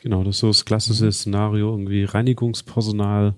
[0.03, 1.12] Genau, das ist so das klassische mhm.
[1.12, 3.34] Szenario, irgendwie Reinigungspersonal,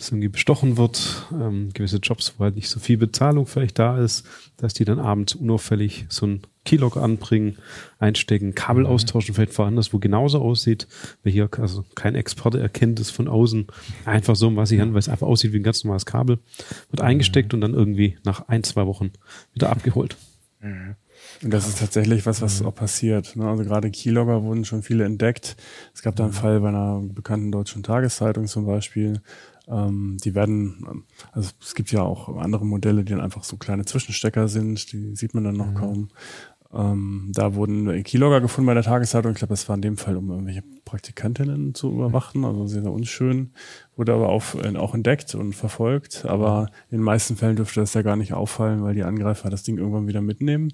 [0.00, 3.98] das irgendwie bestochen wird, ähm, gewisse Jobs, wo halt nicht so viel Bezahlung vielleicht da
[3.98, 4.26] ist,
[4.56, 7.58] dass die dann abends unauffällig so ein Keylog anbringen,
[7.98, 8.90] einstecken, Kabel mhm.
[8.90, 10.88] austauschen, vielleicht woanders, wo genauso aussieht,
[11.22, 13.66] weil hier also kein Experte erkennt es von außen
[14.04, 16.38] einfach so, was ich an, weil es einfach aussieht wie ein ganz normales Kabel,
[16.90, 17.56] wird eingesteckt mhm.
[17.56, 19.12] und dann irgendwie nach ein, zwei Wochen
[19.54, 20.16] wieder abgeholt.
[20.60, 20.96] Mhm.
[21.42, 22.66] Und das ist tatsächlich was, was mhm.
[22.66, 23.34] auch passiert.
[23.36, 23.48] Ne?
[23.48, 25.56] Also gerade Keylogger wurden schon viele entdeckt.
[25.94, 26.36] Es gab da einen mhm.
[26.36, 29.20] Fall bei einer bekannten deutschen Tageszeitung zum Beispiel.
[29.70, 33.84] Ähm, die werden, also es gibt ja auch andere Modelle, die dann einfach so kleine
[33.84, 35.74] Zwischenstecker sind, die sieht man dann noch mhm.
[35.74, 36.08] kaum.
[36.72, 39.32] Ähm, da wurden Keylogger gefunden bei der Tageszeitung.
[39.32, 42.44] Ich glaube, das war in dem Fall, um irgendwelche Praktikantinnen zu überwachen.
[42.44, 43.50] Also sehr, sehr unschön.
[43.96, 46.24] Wurde aber auch, äh, auch entdeckt und verfolgt.
[46.26, 49.64] Aber in den meisten Fällen dürfte das ja gar nicht auffallen, weil die Angreifer das
[49.64, 50.72] Ding irgendwann wieder mitnehmen.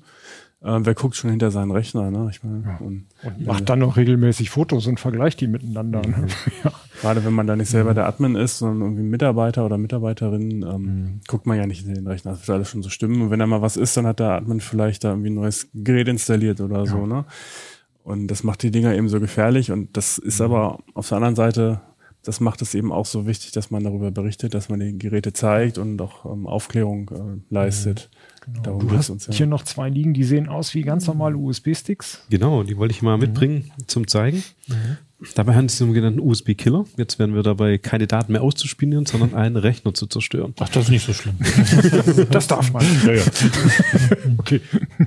[0.64, 2.28] Ähm, wer guckt schon hinter seinen Rechner, ne?
[2.30, 2.76] Ich meine, ja.
[2.78, 6.00] und, und, macht dann noch regelmäßig Fotos und vergleicht die miteinander.
[6.00, 6.16] Ne?
[6.16, 6.26] Mhm.
[6.64, 6.72] ja.
[7.02, 7.96] Gerade wenn man da nicht selber mhm.
[7.96, 11.20] der Admin ist, sondern irgendwie Mitarbeiter oder Mitarbeiterin, ähm, mhm.
[11.28, 12.32] guckt man ja nicht in den Rechner.
[12.32, 13.20] Das wird alles schon so stimmen.
[13.20, 15.68] Und wenn da mal was ist, dann hat der Admin vielleicht da irgendwie ein neues
[15.74, 16.86] Gerät installiert oder ja.
[16.86, 17.26] so, ne?
[18.02, 19.72] Und das macht die Dinger eben so gefährlich.
[19.72, 20.46] Und das ist mhm.
[20.46, 21.80] aber auf der anderen Seite,
[22.22, 25.32] das macht es eben auch so wichtig, dass man darüber berichtet, dass man die Geräte
[25.32, 28.09] zeigt und auch ähm, Aufklärung äh, leistet.
[28.11, 28.16] Mhm.
[28.47, 28.78] Genau.
[28.78, 29.32] du hast uns, ja.
[29.34, 32.22] hier noch zwei liegen, die sehen aus wie ganz normale USB-Sticks.
[32.30, 33.22] Genau, die wollte ich mal mhm.
[33.22, 34.42] mitbringen zum Zeigen.
[34.68, 34.99] Mhm.
[35.35, 36.85] Dabei handelt es sich um genannten USB-Killer.
[36.99, 40.55] Jetzt werden wir dabei keine Daten mehr auszuspionieren, sondern einen Rechner zu zerstören.
[40.61, 41.37] Ach, das ist nicht so schlimm.
[42.31, 42.85] das darf man.
[43.07, 43.23] Ja, ja.
[44.39, 44.61] okay.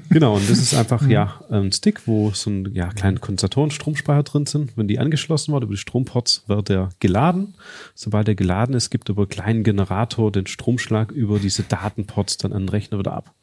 [0.09, 4.23] Genau, und das ist einfach ja ein Stick, wo so ein ja, kleine Kondensatoren, Stromspeicher
[4.23, 4.75] drin sind.
[4.75, 7.53] Wenn die angeschlossen wird über die Stromports, wird der geladen.
[7.93, 12.51] Sobald der geladen ist, gibt über einen kleinen Generator den Stromschlag über diese Datenports dann
[12.51, 13.35] an den Rechner wieder ab.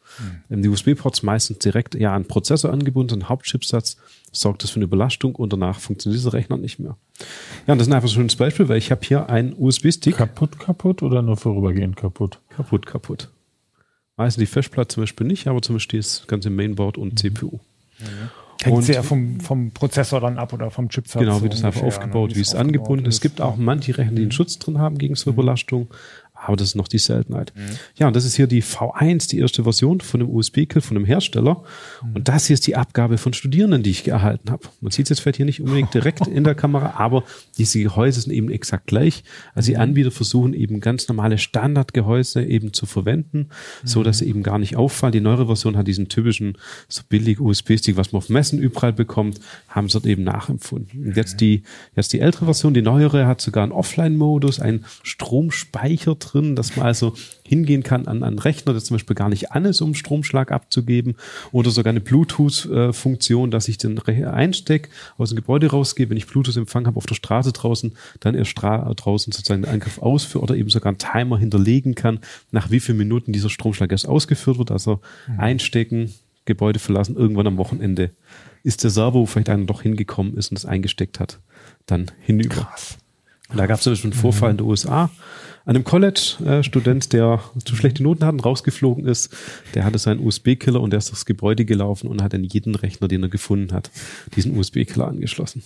[0.49, 0.62] Mhm.
[0.62, 3.97] Die USB-Ports meistens direkt ja an Prozessor angebunden, an Hauptchipsatz,
[4.33, 6.97] sorgt das für eine Überlastung und danach funktioniert dieser Rechner nicht mehr.
[7.67, 10.17] Ja, und das ist einfach so ein schönes Beispiel, weil ich habe hier einen USB-Stick.
[10.17, 12.41] Kaputt, kaputt oder nur vorübergehend kaputt?
[12.51, 13.31] Kaputt, kaputt.
[14.17, 17.17] Meistens die Festplatte zum Beispiel nicht, aber zum Beispiel das ganze Mainboard und mhm.
[17.17, 17.59] CPU.
[17.99, 18.31] Mhm.
[18.62, 21.21] Hängt sehr vom, vom Prozessor dann ab oder vom Chipsatz.
[21.21, 23.17] Genau, wie das einfach aufgebaut, ne, wie es angebunden ist.
[23.17, 25.89] Es gibt auch manche Rechner, die einen Schutz drin haben gegen so Überlastung.
[26.47, 27.53] Aber das ist noch die Seltenheit.
[27.55, 27.62] Mhm.
[27.97, 31.05] Ja, und das ist hier die V1, die erste Version von dem USB-Kill von dem
[31.05, 31.64] Hersteller.
[32.03, 32.16] Mhm.
[32.16, 34.68] Und das hier ist die Abgabe von Studierenden, die ich erhalten habe.
[34.80, 37.24] Man sieht es jetzt vielleicht hier nicht unbedingt direkt in der Kamera, aber
[37.59, 39.24] diese Gehäuse sind eben exakt gleich.
[39.55, 39.82] Also die mhm.
[39.82, 43.49] Anbieter versuchen eben ganz normale Standardgehäuse eben zu verwenden,
[43.84, 45.12] so dass sie eben gar nicht auffallen.
[45.12, 49.40] Die neuere Version hat diesen typischen so billig USB-Stick, was man auf Messen überall bekommt,
[49.68, 51.07] haben sie dort eben nachempfunden.
[51.07, 51.62] Und jetzt die,
[51.94, 56.87] jetzt die ältere Version, die neuere, hat sogar einen Offline-Modus, einen Stromspeicher drin, dass man
[56.87, 57.14] also
[57.45, 61.16] hingehen kann an einen Rechner, der zum Beispiel gar nicht an ist, um Stromschlag abzugeben,
[61.53, 66.87] oder sogar eine Bluetooth-Funktion, dass ich den einstecke, aus dem Gebäude rausgehe, wenn ich Bluetooth-Empfang
[66.87, 70.91] habe auf der Straße draußen, dann erst draußen sozusagen den Angriff ausführe oder eben sogar
[70.91, 72.20] einen Timer hinterlegen kann,
[72.51, 75.41] nach wie vielen Minuten dieser Stromschlag erst ausgeführt wird, also mhm.
[75.41, 76.14] einstecken,
[76.45, 78.12] Gebäude verlassen, irgendwann am Wochenende
[78.62, 81.41] ist der Server, wo vielleicht einer doch hingekommen ist und das eingesteckt hat,
[81.87, 82.55] dann hinüber.
[82.55, 82.99] Krass.
[83.55, 85.11] Da gab es Beispiel einen Vorfall in den USA.
[85.64, 89.36] An einem College-Student, der zu schlechte Noten hat und rausgeflogen ist,
[89.74, 93.09] der hatte seinen USB-Killer und der ist durchs Gebäude gelaufen und hat an jeden Rechner,
[93.09, 93.90] den er gefunden hat,
[94.36, 95.62] diesen USB-Killer angeschlossen.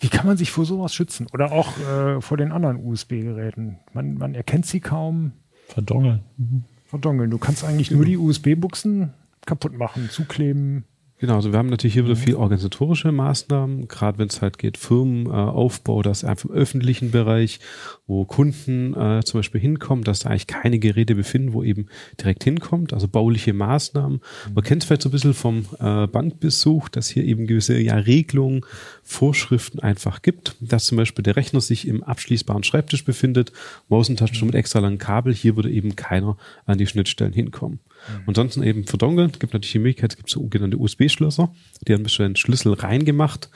[0.00, 1.26] Wie kann man sich vor sowas schützen?
[1.32, 3.78] Oder auch äh, vor den anderen USB-Geräten?
[3.92, 5.32] Man, man erkennt sie kaum.
[5.68, 6.20] Verdongeln.
[6.36, 6.64] Mhm.
[6.86, 7.30] Verdongeln.
[7.30, 9.14] Du kannst eigentlich nur die USB-Buchsen
[9.46, 10.84] kaputt machen, zukleben.
[11.24, 14.76] Genau, also wir haben natürlich hier wieder viel organisatorische Maßnahmen, gerade wenn es halt geht,
[14.76, 17.60] Firmenaufbau, äh, das einfach im öffentlichen Bereich,
[18.06, 21.86] wo Kunden äh, zum Beispiel hinkommen, dass da eigentlich keine Geräte befinden, wo eben
[22.20, 24.20] direkt hinkommt, also bauliche Maßnahmen.
[24.54, 27.94] Man kennt es vielleicht so ein bisschen vom äh, Bankbesuch, dass hier eben gewisse ja,
[27.94, 28.60] Regelungen,
[29.02, 33.50] Vorschriften einfach gibt, dass zum Beispiel der Rechner sich im abschließbaren Schreibtisch befindet,
[33.88, 37.78] Mausentastatur mit extra langen Kabel, hier würde eben keiner an die Schnittstellen hinkommen.
[38.08, 38.22] Mhm.
[38.26, 41.52] Ansonsten eben für Dongle gibt natürlich die Möglichkeit, es gibt sogenannte USB-Schlösser,
[41.86, 43.50] die haben einen Schlüssel reingemacht,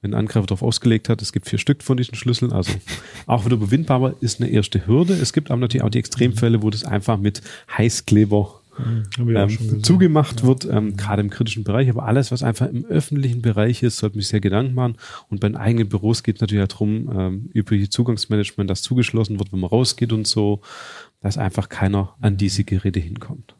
[0.00, 1.22] wenn ein Angreifer darauf ausgelegt hat.
[1.22, 2.72] Es gibt vier Stück von diesen Schlüsseln, also
[3.26, 5.14] auch wieder überwindbar, ist eine erste Hürde.
[5.14, 7.42] Es gibt aber natürlich auch die Extremfälle, wo das einfach mit
[7.76, 10.46] Heißkleber mhm, ähm, zugemacht ja.
[10.46, 11.88] wird, ähm, gerade im kritischen Bereich.
[11.90, 14.96] Aber alles, was einfach im öffentlichen Bereich ist, sollte mich sehr Gedanken machen.
[15.28, 19.38] Und bei den eigenen Büros geht es natürlich auch darum, ähm, übliche Zugangsmanagement, das zugeschlossen
[19.38, 20.62] wird, wenn man rausgeht und so,
[21.20, 23.56] dass einfach keiner an diese Geräte hinkommt.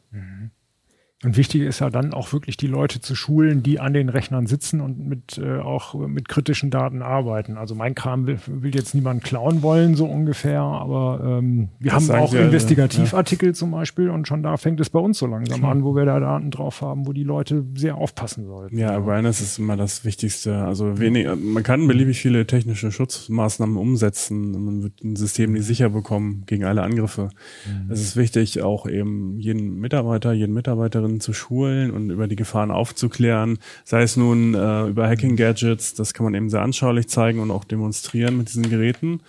[1.21, 4.47] Und wichtig ist ja dann auch wirklich die Leute zu schulen, die an den Rechnern
[4.47, 7.57] sitzen und mit äh, auch mit kritischen Daten arbeiten.
[7.57, 12.09] Also mein Kram will, will jetzt niemand klauen wollen, so ungefähr, aber ähm, wir das
[12.09, 13.53] haben auch Investigativartikel ja.
[13.53, 16.21] zum Beispiel und schon da fängt es bei uns so langsam an, wo wir da
[16.21, 18.77] Daten drauf haben, wo die Leute sehr aufpassen sollten.
[18.77, 20.63] Ja, Awareness ist immer das Wichtigste.
[20.63, 24.51] Also wenig, man kann beliebig viele technische Schutzmaßnahmen umsetzen.
[24.51, 27.29] Man wird ein System nicht sicher bekommen gegen alle Angriffe.
[27.67, 27.91] Mhm.
[27.91, 32.35] Es ist wichtig, auch eben jeden Mitarbeiter, jeden Mitarbeiterin Mitarbeitenden zu schulen und über die
[32.35, 37.39] Gefahren aufzuklären, sei es nun äh, über Hacking-Gadgets, das kann man eben sehr anschaulich zeigen
[37.39, 39.21] und auch demonstrieren mit diesen Geräten,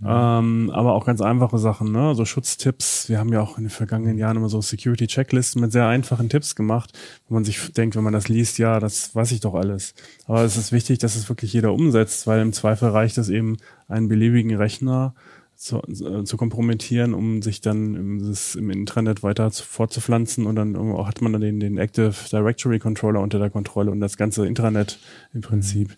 [0.00, 0.06] mhm.
[0.06, 2.14] ähm, aber auch ganz einfache Sachen, ne?
[2.14, 3.08] so Schutztipps.
[3.08, 6.54] Wir haben ja auch in den vergangenen Jahren immer so Security-Checklisten mit sehr einfachen Tipps
[6.54, 9.94] gemacht, wo man sich denkt, wenn man das liest, ja, das weiß ich doch alles.
[10.26, 13.56] Aber es ist wichtig, dass es wirklich jeder umsetzt, weil im Zweifel reicht es eben,
[13.88, 15.14] einen beliebigen Rechner
[15.58, 20.54] zu, äh, zu kompromittieren, um sich dann im, das, im Intranet weiter zu, fortzupflanzen und
[20.54, 24.46] dann hat man dann den, den Active Directory Controller unter der Kontrolle und das ganze
[24.46, 25.00] Intranet
[25.34, 25.88] im Prinzip.
[25.88, 25.94] Mhm.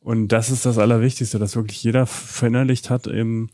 [0.00, 3.50] Und das ist das Allerwichtigste, dass wirklich jeder verinnerlicht hat, eben,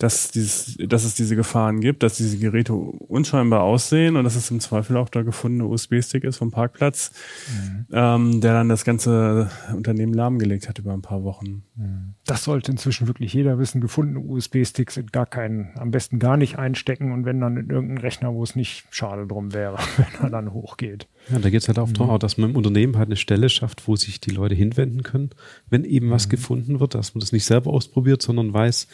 [0.00, 4.50] dass, dieses, dass es diese Gefahren gibt, dass diese Geräte unscheinbar aussehen und dass es
[4.50, 7.12] im Zweifel auch der gefundene USB-Stick ist vom Parkplatz,
[7.48, 7.86] mhm.
[7.92, 11.64] ähm, der dann das ganze Unternehmen lahmgelegt hat über ein paar Wochen.
[11.76, 12.14] Mhm.
[12.24, 13.82] Das sollte inzwischen wirklich jeder wissen.
[13.82, 17.98] Gefundene USB-Sticks sind gar keinen, am besten gar nicht einstecken und wenn dann in irgendeinen
[17.98, 21.08] Rechner, wo es nicht schade drum wäre, wenn er dann hochgeht.
[21.30, 21.94] Ja, da geht es halt auch mhm.
[21.94, 25.28] darum, dass man im Unternehmen halt eine Stelle schafft, wo sich die Leute hinwenden können,
[25.68, 26.30] wenn eben was mhm.
[26.30, 28.88] gefunden wird, dass man das nicht selber ausprobiert, sondern weiß,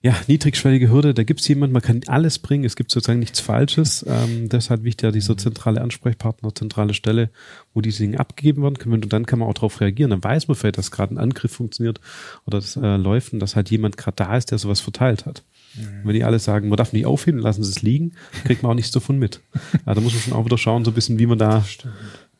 [0.00, 4.06] ja, niedrigschwellige Hürde, da gibt's jemand, man kann alles bringen, es gibt sozusagen nichts Falsches.
[4.08, 7.30] Ähm, deshalb wichtig ja dieser zentrale Ansprechpartner, zentrale Stelle,
[7.74, 9.02] wo diese Dinge abgegeben werden können.
[9.02, 10.10] Und dann kann man auch darauf reagieren.
[10.10, 12.00] Dann weiß man vielleicht, dass gerade ein Angriff funktioniert
[12.46, 15.42] oder das äh, läuft und dass halt jemand gerade da ist, der sowas verteilt hat.
[15.74, 16.02] Mhm.
[16.04, 18.12] Wenn die alle sagen, man darf nicht aufheben, lassen sie es liegen,
[18.44, 19.40] kriegt man auch nichts davon mit.
[19.86, 21.64] Ja, da muss man schon auch wieder schauen, so ein bisschen, wie man da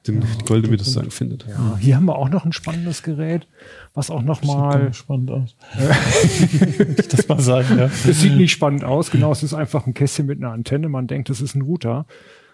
[0.07, 1.46] den ja, Goldemir sozusagen findet.
[1.46, 3.46] Ja, hier haben wir auch noch ein spannendes Gerät,
[3.94, 5.57] was auch noch mal spannend aus.
[6.99, 7.86] ich das mal sagen, ja.
[7.86, 11.07] Es sieht nicht spannend aus, genau, es ist einfach ein Kästchen mit einer Antenne, man
[11.07, 12.07] denkt, es ist ein Router.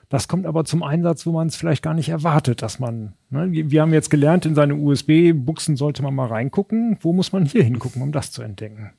[0.08, 3.48] Das kommt aber zum Einsatz, wo man es vielleicht gar nicht erwartet, dass man, ne,
[3.50, 6.98] wir haben jetzt gelernt, in seine USB-Buchsen sollte man mal reingucken.
[7.00, 8.92] Wo muss man hier hingucken, um das zu entdecken?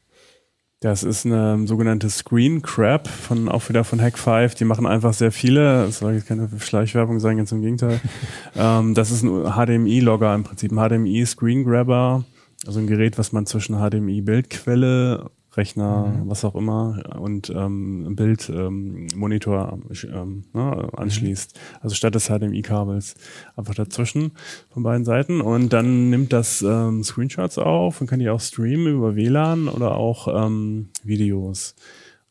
[0.85, 4.53] Das ist eine sogenannte Screen Crab von auch wieder von Hack 5.
[4.53, 5.87] Die machen einfach sehr viele.
[5.87, 7.99] Das soll jetzt keine Schleichwerbung sein, ganz im Gegenteil.
[8.55, 12.23] ähm, das ist ein HDMI-Logger im Prinzip, ein HDMI Screen Grabber,
[12.67, 16.29] also ein Gerät, was man zwischen HDMI Bildquelle Rechner, mhm.
[16.29, 21.55] was auch immer, und ähm, Bildmonitor ähm, ähm, ne, anschließt.
[21.55, 21.77] Mhm.
[21.81, 23.15] Also statt des HDMI-Kabels
[23.55, 24.31] einfach dazwischen
[24.69, 25.41] von beiden Seiten.
[25.41, 29.95] Und dann nimmt das ähm, Screenshots auf und kann die auch streamen über WLAN oder
[29.95, 31.75] auch ähm, Videos.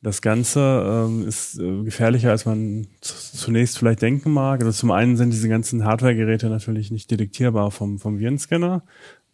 [0.05, 4.61] Das Ganze ähm, ist äh, gefährlicher, als man zunächst vielleicht denken mag.
[4.61, 8.83] Also zum einen sind diese ganzen Hardware-Geräte natürlich nicht detektierbar vom, vom Virenscanner.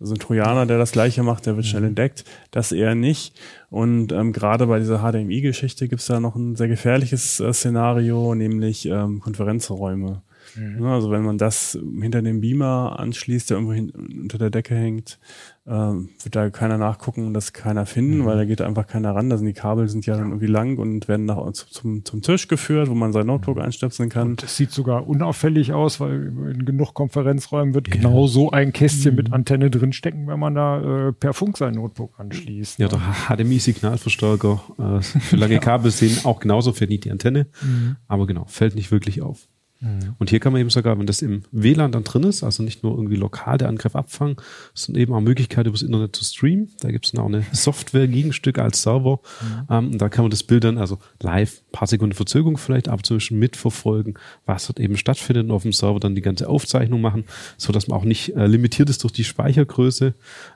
[0.01, 1.89] Also ein Trojaner, der das gleiche macht, der wird schnell mhm.
[1.89, 2.25] entdeckt.
[2.51, 3.39] Das eher nicht.
[3.69, 8.35] Und ähm, gerade bei dieser HDMI-Geschichte gibt es da noch ein sehr gefährliches äh, Szenario,
[8.35, 10.23] nämlich ähm, Konferenzräume.
[10.57, 10.85] Mhm.
[10.85, 15.19] Also wenn man das hinter dem Beamer anschließt, der irgendwo hin, unter der Decke hängt,
[15.67, 18.25] äh, wird da keiner nachgucken und das keiner finden, mhm.
[18.27, 19.31] weil da geht einfach keiner ran.
[19.31, 22.49] Da sind die Kabel sind ja dann irgendwie lang und werden nach zum, zum Tisch
[22.49, 23.63] geführt, wo man sein Notebook mhm.
[23.63, 24.31] einstöpseln kann.
[24.31, 27.95] Und das sieht sogar unauffällig aus, weil in genug Konferenzräumen wird ja.
[27.95, 29.17] genau so ein Kästchen mhm.
[29.17, 32.79] mit Antenne drinstecken, wenn man da äh, per Funk sein Notebook anschließt.
[32.79, 32.99] Ja, ne?
[33.29, 37.97] der HDMI-Signalverstärker äh, für lange Kabel sehen auch genauso verdient die Antenne, mhm.
[38.09, 39.49] aber genau, fällt nicht wirklich auf.
[39.81, 40.15] Mhm.
[40.19, 42.83] Und hier kann man eben sogar, wenn das im WLAN dann drin ist, also nicht
[42.83, 44.37] nur irgendwie lokal der Angriff abfangen,
[44.75, 46.71] sondern eben auch Möglichkeit, übers Internet zu streamen.
[46.81, 49.21] Da gibt es dann auch eine Software-Gegenstück als Server.
[49.41, 49.67] Mhm.
[49.71, 53.39] Ähm, da kann man das Bild dann also live, paar Sekunden Verzögerung vielleicht, aber zwischen
[53.39, 54.15] mitverfolgen,
[54.47, 57.25] was dort eben stattfindet und auf dem Server dann die ganze Aufzeichnung machen,
[57.57, 60.15] so dass man auch nicht äh, limitiert ist durch die Speichergröße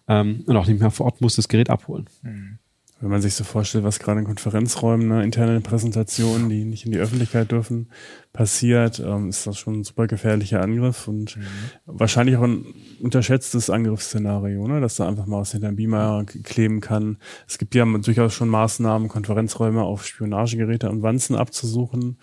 [0.08, 2.06] ähm, und auch nicht mehr vor Ort muss das Gerät abholen.
[2.22, 2.58] Mhm
[3.05, 6.92] wenn man sich so vorstellt, was gerade in Konferenzräumen, ne, interne Präsentationen, die nicht in
[6.92, 7.90] die Öffentlichkeit dürfen,
[8.32, 11.42] passiert, ähm, ist das schon ein super gefährlicher Angriff und mhm.
[11.84, 12.64] wahrscheinlich auch ein
[13.00, 17.18] unterschätztes Angriffsszenario, ne, dass da einfach mal was hinter dem Beamer kleben kann.
[17.46, 22.16] Es gibt ja durchaus schon Maßnahmen, Konferenzräume auf Spionagegeräte und Wanzen abzusuchen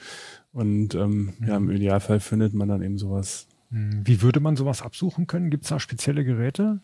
[0.51, 1.47] und ähm, mhm.
[1.47, 3.47] ja, im Idealfall findet man dann eben sowas.
[3.69, 4.01] Mhm.
[4.03, 5.51] Wie würde man sowas absuchen können?
[5.51, 6.81] Gibt es da spezielle Geräte?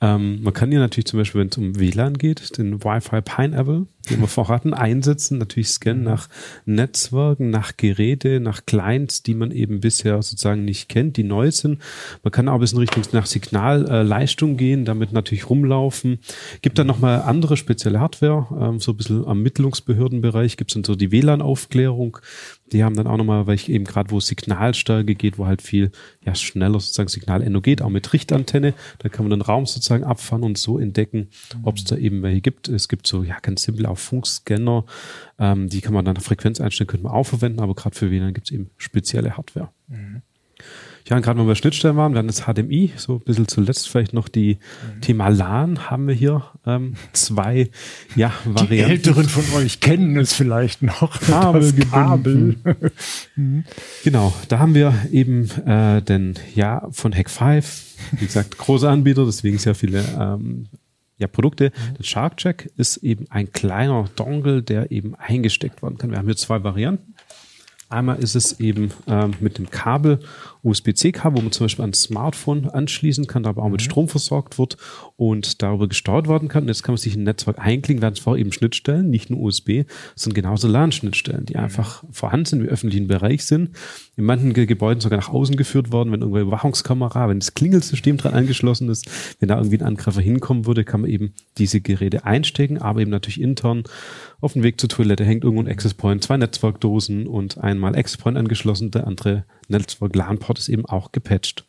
[0.00, 3.86] Ähm, man kann hier natürlich zum Beispiel, wenn es um WLAN geht, den Wi-Fi Pineapple,
[4.08, 6.28] den wir vorher hatten, einsetzen, natürlich scannen nach
[6.64, 11.80] Netzwerken, nach Geräte, nach Clients, die man eben bisher sozusagen nicht kennt, die neu sind.
[12.22, 16.18] Man kann auch ein bisschen Richtung nach Signalleistung äh, gehen, damit natürlich rumlaufen.
[16.62, 19.42] Gibt dann nochmal andere spezielle Hardware, ähm, so ein bisschen am
[20.56, 22.18] gibt es dann so die WLAN-Aufklärung,
[22.72, 25.90] die haben dann auch nochmal, weil ich eben gerade, wo Signalstärke geht, wo halt viel
[26.24, 30.42] ja schneller sozusagen Signal geht, auch mit Richtantenne, da kann man den Raum sozusagen abfahren
[30.42, 31.28] und so entdecken,
[31.62, 32.68] ob es da eben welche gibt.
[32.68, 34.84] Es gibt so ja ganz simpel auch Funkscanner,
[35.38, 38.34] ähm, die kann man dann Frequenz einstellen, könnte man auch verwenden, aber gerade für WLAN
[38.34, 39.70] gibt es eben spezielle Hardware.
[39.88, 40.22] Mhm.
[41.08, 43.48] Ja, und gerade wenn wir bei Schnittstellen waren, wir haben das HDMI, so ein bisschen
[43.48, 44.58] zuletzt vielleicht noch die
[44.96, 45.00] mhm.
[45.00, 47.70] Thema LAN haben wir hier ähm, zwei
[48.14, 48.74] ja, Varianten.
[48.74, 51.20] Die Älteren von euch kennen es vielleicht noch.
[51.26, 52.56] Kabel, Kabel.
[53.36, 53.64] mhm.
[54.04, 57.82] Genau, da haben wir eben äh, den, ja, von Hack 5,
[58.12, 60.66] wie gesagt, große Anbieter, deswegen sehr viele ähm,
[61.20, 61.66] ja, Produkte.
[61.66, 61.94] Mhm.
[61.98, 66.10] Der SharkCheck ist eben ein kleiner Dongle, der eben eingesteckt werden kann.
[66.10, 67.14] Wir haben hier zwei Varianten.
[67.90, 70.20] Einmal ist es eben ähm, mit dem Kabel,
[70.62, 73.84] USB-C-Kabel, wo man zum Beispiel ein Smartphone anschließen kann, aber auch mit mhm.
[73.84, 74.76] Strom versorgt wird
[75.20, 76.62] und darüber gesteuert werden kann.
[76.62, 79.82] Und jetzt kann man sich ein Netzwerk einklinken, werden zwar eben Schnittstellen, nicht nur USB,
[80.14, 81.64] sondern genauso LAN-Schnittstellen, die mhm.
[81.64, 83.76] einfach vorhanden sind, im öffentlichen Bereich sind,
[84.16, 88.32] in manchen Gebäuden sogar nach außen geführt worden, wenn irgendwo Überwachungskamera, wenn das Klingelsystem dran
[88.32, 89.10] angeschlossen ist,
[89.40, 93.10] wenn da irgendwie ein Angreifer hinkommen würde, kann man eben diese Geräte einstecken, aber eben
[93.10, 93.84] natürlich intern
[94.40, 98.16] auf dem Weg zur Toilette hängt irgendwo ein Access Point, zwei Netzwerkdosen und einmal Access
[98.16, 101.64] Point angeschlossen, der andere Netzwerk LAN-Port ist eben auch gepatcht.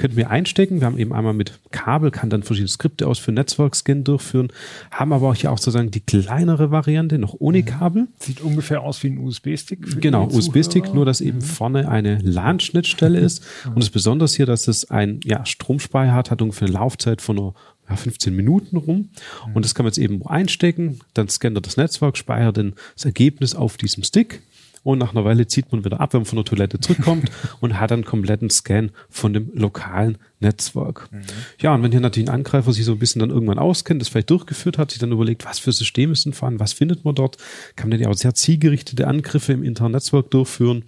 [0.00, 0.80] Könnten wir einstecken.
[0.80, 4.48] Wir haben eben einmal mit Kabel, kann dann verschiedene Skripte aus für Netzwerkscan durchführen,
[4.90, 7.64] haben aber auch hier auch sozusagen die kleinere Variante, noch ohne mhm.
[7.66, 8.08] Kabel.
[8.18, 10.00] Sieht ungefähr aus wie ein USB-Stick.
[10.00, 11.42] Genau, USB-Stick, nur dass eben mhm.
[11.42, 13.44] vorne eine LAN-Schnittstelle ist.
[13.66, 13.72] Mhm.
[13.72, 17.20] Und das Besondere ist hier, dass es ein ja, Stromspeicher hat, hat ungefähr eine Laufzeit
[17.20, 17.54] von nur
[17.86, 19.10] ja, 15 Minuten rum.
[19.52, 23.04] Und das kann man jetzt eben einstecken, dann scannt er das Netzwerk, speichert dann das
[23.04, 24.40] Ergebnis auf diesem Stick
[24.82, 27.78] und nach einer Weile zieht man wieder ab, wenn man von der Toilette zurückkommt und
[27.78, 31.08] hat einen kompletten Scan von dem lokalen Netzwerk.
[31.12, 31.20] Mhm.
[31.60, 34.08] Ja, und wenn hier natürlich ein Angreifer sich so ein bisschen dann irgendwann auskennt, das
[34.08, 37.36] vielleicht durchgeführt hat, sich dann überlegt, was für Systeme sind vorhanden, was findet man dort,
[37.76, 40.84] kann man dann ja auch sehr zielgerichtete Angriffe im internen Netzwerk durchführen,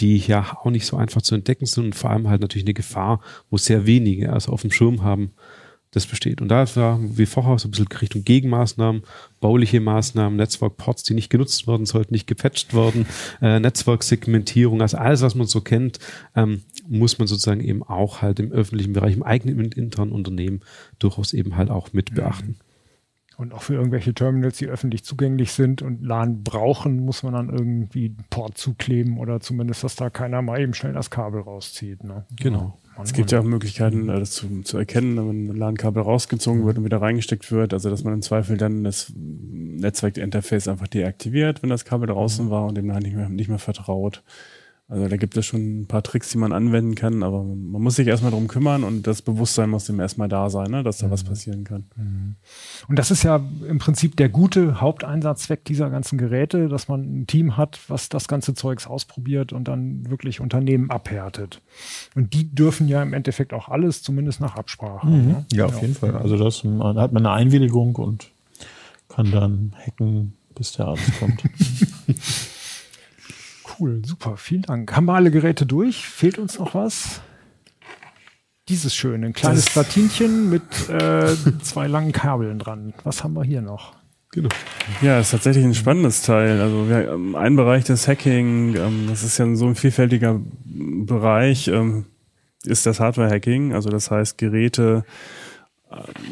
[0.00, 2.74] die ja auch nicht so einfach zu entdecken sind und vor allem halt natürlich eine
[2.74, 5.32] Gefahr, wo sehr wenige also auf dem Schirm haben,
[5.90, 6.40] das besteht.
[6.40, 9.02] Und da war wie vorher so ein bisschen Richtung Gegenmaßnahmen,
[9.40, 13.06] bauliche Maßnahmen, Netzwerkports, die nicht genutzt werden sollten, nicht gepatcht werden,
[13.42, 15.98] äh, Netzwerksegmentierung, also alles, was man so kennt,
[16.36, 20.60] ähm, muss man sozusagen eben auch halt im öffentlichen Bereich, im eigenen und internen Unternehmen
[20.98, 22.56] durchaus eben halt auch mit beachten.
[23.36, 27.48] Und auch für irgendwelche Terminals, die öffentlich zugänglich sind und LAN brauchen, muss man dann
[27.48, 32.04] irgendwie einen Port zukleben oder zumindest, dass da keiner mal eben schnell das Kabel rauszieht.
[32.04, 32.26] Ne?
[32.36, 32.78] Genau.
[33.02, 36.78] Es gibt ja auch Möglichkeiten, äh, das zu, zu erkennen, wenn ein LAN-Kabel rausgezogen wird
[36.78, 37.72] und wieder reingesteckt wird.
[37.72, 42.50] Also, dass man im Zweifel dann das Netzwerkinterface einfach deaktiviert, wenn das Kabel draußen mhm.
[42.50, 44.22] war und dem nicht mehr, nicht mehr vertraut.
[44.90, 47.94] Also da gibt es schon ein paar Tricks, die man anwenden kann, aber man muss
[47.94, 51.06] sich erstmal drum kümmern und das Bewusstsein muss dem erstmal da sein, ne, dass da
[51.06, 51.10] mhm.
[51.12, 51.84] was passieren kann.
[51.94, 52.34] Mhm.
[52.88, 57.26] Und das ist ja im Prinzip der gute Haupteinsatzzweck dieser ganzen Geräte, dass man ein
[57.28, 61.62] Team hat, was das ganze Zeugs ausprobiert und dann wirklich Unternehmen abhärtet.
[62.16, 65.06] Und die dürfen ja im Endeffekt auch alles, zumindest nach Absprache.
[65.06, 65.26] Mhm.
[65.28, 65.46] Ne?
[65.52, 65.82] Ja, auf ja.
[65.82, 66.16] jeden Fall.
[66.16, 68.32] Also das man, hat man eine Einwilligung und
[69.08, 71.44] kann dann hacken, bis der Arzt kommt.
[73.80, 74.94] Cool, super, vielen Dank.
[74.94, 76.06] Haben wir alle Geräte durch?
[76.06, 77.22] Fehlt uns noch was?
[78.68, 82.92] Dieses schöne, ein kleines das Platinchen mit äh, zwei langen Kabeln dran.
[83.04, 83.94] Was haben wir hier noch?
[84.32, 84.50] Genau.
[85.00, 86.60] Ja, ist tatsächlich ein spannendes Teil.
[86.60, 91.68] Also wir, ähm, ein Bereich des Hacking, ähm, das ist ja so ein vielfältiger Bereich,
[91.68, 92.04] ähm,
[92.64, 93.72] ist das Hardware-Hacking.
[93.72, 95.04] Also das heißt Geräte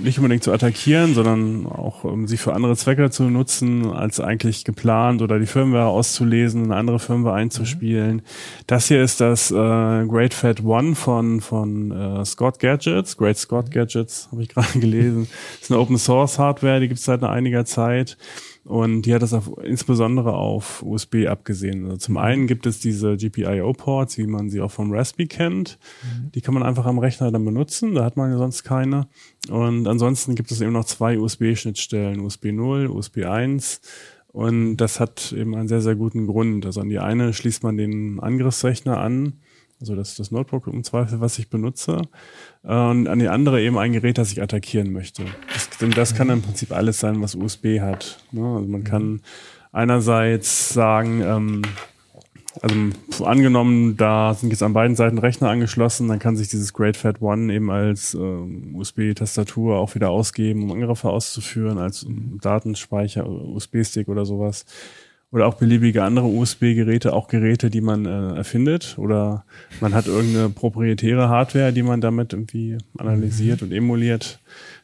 [0.02, 4.64] nicht unbedingt zu attackieren, sondern auch um sie für andere Zwecke zu nutzen, als eigentlich
[4.64, 8.16] geplant oder die Firmware auszulesen, eine andere Firmware einzuspielen.
[8.16, 8.22] Mhm.
[8.68, 13.70] Das hier ist das äh, Great Fat One von von äh, Scott Gadgets, Great Scott
[13.70, 15.28] Gadgets, habe ich gerade gelesen.
[15.54, 18.16] Das ist eine Open Source Hardware, die gibt es seit einiger Zeit.
[18.68, 21.86] Und die hat das auf, insbesondere auf USB abgesehen.
[21.86, 25.78] Also zum einen gibt es diese GPIO-Ports, wie man sie auch vom Raspberry kennt.
[26.02, 26.32] Mhm.
[26.32, 27.94] Die kann man einfach am Rechner dann benutzen.
[27.94, 29.08] Da hat man ja sonst keine.
[29.48, 33.80] Und ansonsten gibt es eben noch zwei USB-Schnittstellen, USB 0, USB 1.
[34.26, 36.66] Und das hat eben einen sehr, sehr guten Grund.
[36.66, 39.40] Also an die eine schließt man den Angriffsrechner an
[39.80, 42.02] also das ist das Notebook im Zweifel, was ich benutze.
[42.62, 45.24] Und an die andere eben ein Gerät, das ich attackieren möchte.
[45.52, 48.18] Das, denn das kann im Prinzip alles sein, was USB hat.
[48.32, 48.44] Ne?
[48.44, 49.20] Also man kann
[49.70, 51.62] einerseits sagen, ähm,
[52.60, 56.96] also angenommen, da sind jetzt an beiden Seiten Rechner angeschlossen, dann kann sich dieses Great
[56.96, 62.04] Fat One eben als äh, USB-Tastatur auch wieder ausgeben, um Angriffe auszuführen, als
[62.40, 64.64] Datenspeicher, USB-Stick oder sowas
[65.30, 69.44] oder auch beliebige andere USB-Geräte, auch Geräte, die man äh, erfindet oder
[69.80, 73.68] man hat irgendeine proprietäre Hardware, die man damit irgendwie analysiert mhm.
[73.68, 74.40] und emuliert.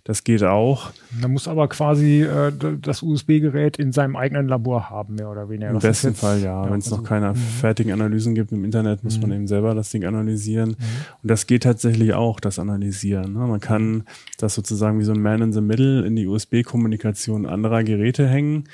[0.07, 0.91] Das geht auch.
[1.19, 5.71] Man muss aber quasi äh, das USB-Gerät in seinem eigenen Labor haben, mehr oder weniger.
[5.71, 6.63] Im besten jetzt, Fall ja.
[6.63, 7.37] ja Wenn es also, noch keine mhm.
[7.37, 9.37] fertigen Analysen gibt im Internet, muss man mhm.
[9.37, 10.71] eben selber das Ding analysieren.
[10.71, 10.85] Mhm.
[11.23, 13.33] Und das geht tatsächlich auch, das Analysieren.
[13.33, 13.39] Ne?
[13.47, 14.05] Man kann
[14.37, 18.65] das sozusagen wie so ein Man in the Middle in die USB-Kommunikation anderer Geräte hängen.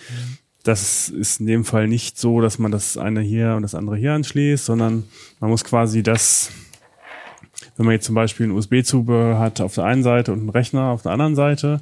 [0.61, 3.74] Mhm das ist in dem Fall nicht so, dass man das eine hier und das
[3.74, 5.04] andere hier anschließt, sondern
[5.40, 6.50] man muss quasi das,
[7.76, 10.90] wenn man jetzt zum Beispiel ein USB-Zubehör hat auf der einen Seite und einen Rechner
[10.90, 11.80] auf der anderen Seite,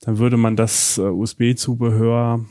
[0.00, 2.44] dann würde man das äh, USB-Zubehör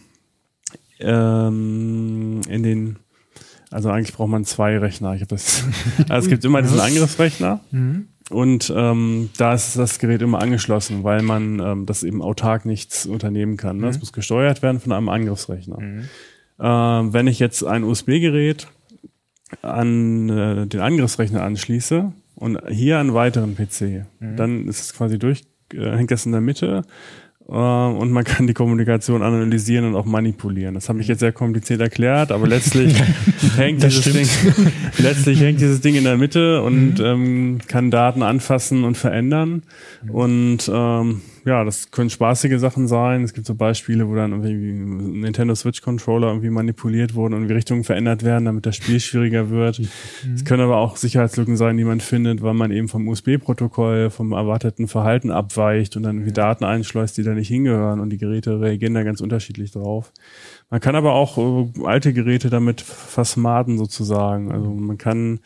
[0.99, 2.97] ähm, in den,
[3.71, 5.15] also eigentlich braucht man zwei Rechner.
[5.15, 5.63] Ich hab das,
[6.09, 7.61] also es gibt immer diesen Angriffsrechner.
[7.71, 8.09] Mhm.
[8.31, 13.05] Und ähm, da ist das Gerät immer angeschlossen, weil man ähm, das eben autark nichts
[13.05, 13.77] unternehmen kann.
[13.77, 13.83] Ne?
[13.83, 13.87] Mhm.
[13.87, 15.79] Das muss gesteuert werden von einem Angriffsrechner.
[15.79, 16.09] Mhm.
[16.59, 16.63] Äh,
[17.13, 18.67] wenn ich jetzt ein USB-Gerät
[19.61, 24.37] an äh, den Angriffsrechner anschließe und hier einen weiteren PC, mhm.
[24.37, 26.83] dann ist es quasi durch, äh, hängt das in der Mitte
[27.47, 30.73] und man kann die Kommunikation analysieren und auch manipulieren.
[30.73, 32.95] Das habe ich jetzt sehr kompliziert erklärt, aber letztlich
[33.55, 34.27] hängt dieses Ding,
[34.97, 37.05] letztlich hängt dieses Ding in der Mitte und mhm.
[37.05, 39.61] ähm, kann Daten anfassen und verändern.
[40.03, 40.09] Mhm.
[40.09, 43.23] Und ähm, ja, das können spaßige Sachen sein.
[43.23, 47.53] Es gibt so Beispiele, wo dann irgendwie Nintendo Switch Controller irgendwie manipuliert wurden und irgendwie
[47.53, 49.77] Richtungen verändert werden, damit das Spiel schwieriger wird.
[49.77, 50.33] Mhm.
[50.33, 54.31] Es können aber auch Sicherheitslücken sein, die man findet, weil man eben vom USB-Protokoll, vom
[54.31, 58.59] erwarteten Verhalten abweicht und dann irgendwie Daten einschleust, die da nicht hingehören und die Geräte
[58.59, 60.11] reagieren da ganz unterschiedlich drauf.
[60.71, 64.51] Man kann aber auch äh, alte Geräte damit versmarten sozusagen.
[64.51, 65.41] Also man kann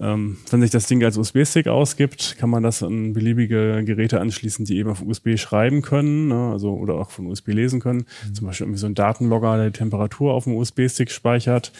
[0.00, 4.64] ähm, wenn sich das Ding als USB-Stick ausgibt, kann man das an beliebige Geräte anschließen,
[4.64, 8.04] die eben auf USB schreiben können, ne, also oder auch von USB lesen können.
[8.28, 8.34] Mhm.
[8.34, 11.72] Zum Beispiel irgendwie so ein Datenlogger, der die Temperatur auf dem USB-Stick speichert.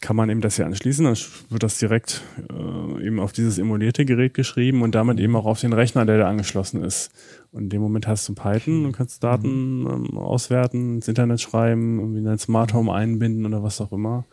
[0.00, 1.16] Kann man eben das hier anschließen, dann
[1.50, 5.60] wird das direkt äh, eben auf dieses emulierte Gerät geschrieben und damit eben auch auf
[5.60, 7.10] den Rechner, der da angeschlossen ist.
[7.52, 9.90] Und in dem Moment hast du Python und kannst Daten mhm.
[9.90, 14.24] ähm, auswerten, ins Internet schreiben, irgendwie in dein Smart Home einbinden oder was auch immer.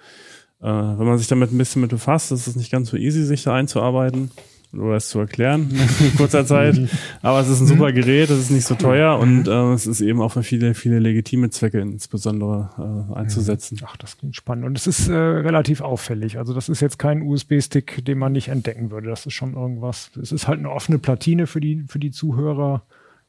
[0.61, 3.23] Äh, wenn man sich damit ein bisschen mit befasst, ist es nicht ganz so easy,
[3.23, 4.31] sich da einzuarbeiten
[4.73, 6.77] oder es zu erklären in kurzer Zeit.
[7.21, 10.01] Aber es ist ein super Gerät, es ist nicht so teuer und äh, es ist
[10.01, 13.79] eben auch für viele, viele legitime Zwecke insbesondere äh, einzusetzen.
[13.85, 14.65] Ach, das klingt spannend.
[14.65, 16.37] Und es ist äh, relativ auffällig.
[16.37, 19.09] Also das ist jetzt kein USB-Stick, den man nicht entdecken würde.
[19.09, 20.11] Das ist schon irgendwas.
[20.21, 22.83] Es ist halt eine offene Platine für die, für die Zuhörer.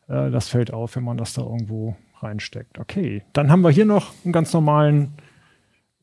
[0.08, 2.78] Äh, das fällt auf, wenn man das da irgendwo reinsteckt.
[2.78, 5.12] Okay, dann haben wir hier noch einen ganz normalen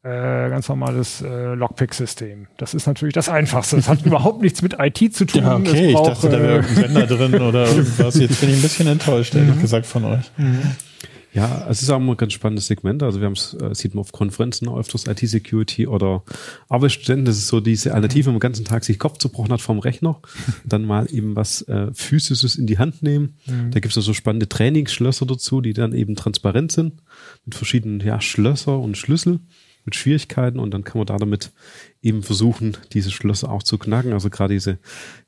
[0.06, 2.46] äh, ganz normales äh, Lockpick-System.
[2.58, 3.76] Das ist natürlich das Einfachste.
[3.76, 5.42] Das hat überhaupt nichts mit IT zu tun.
[5.42, 8.16] Ja, okay, braucht, ich dachte, da wäre äh, irgendein Sender drin oder irgendwas.
[8.16, 9.62] Jetzt bin ich ein bisschen enttäuscht, ehrlich mhm.
[9.62, 10.32] gesagt, von euch.
[10.38, 10.62] Mhm.
[11.34, 13.02] Ja, es ist auch immer ein ganz spannendes Segment.
[13.02, 16.24] Also wir haben es, äh, sieht man auf Konferenzen öfters IT-Security oder
[16.70, 17.26] Arbeitsstudenten.
[17.26, 19.80] Das ist so diese Alternative, wenn man den ganzen Tag sich Kopf zerbrochen hat vom
[19.80, 20.22] Rechner,
[20.66, 23.38] dann mal eben was äh, Physisches in die Hand nehmen.
[23.48, 23.72] Mhm.
[23.72, 27.02] Da gibt es so spannende Trainingsschlösser dazu, die dann eben transparent sind
[27.44, 29.40] mit verschiedenen ja, Schlösser und Schlüssel
[29.86, 31.52] mit Schwierigkeiten und dann kann man da damit
[32.02, 34.14] eben versuchen, diese Schlösser auch zu knacken.
[34.14, 34.80] Also gerade diese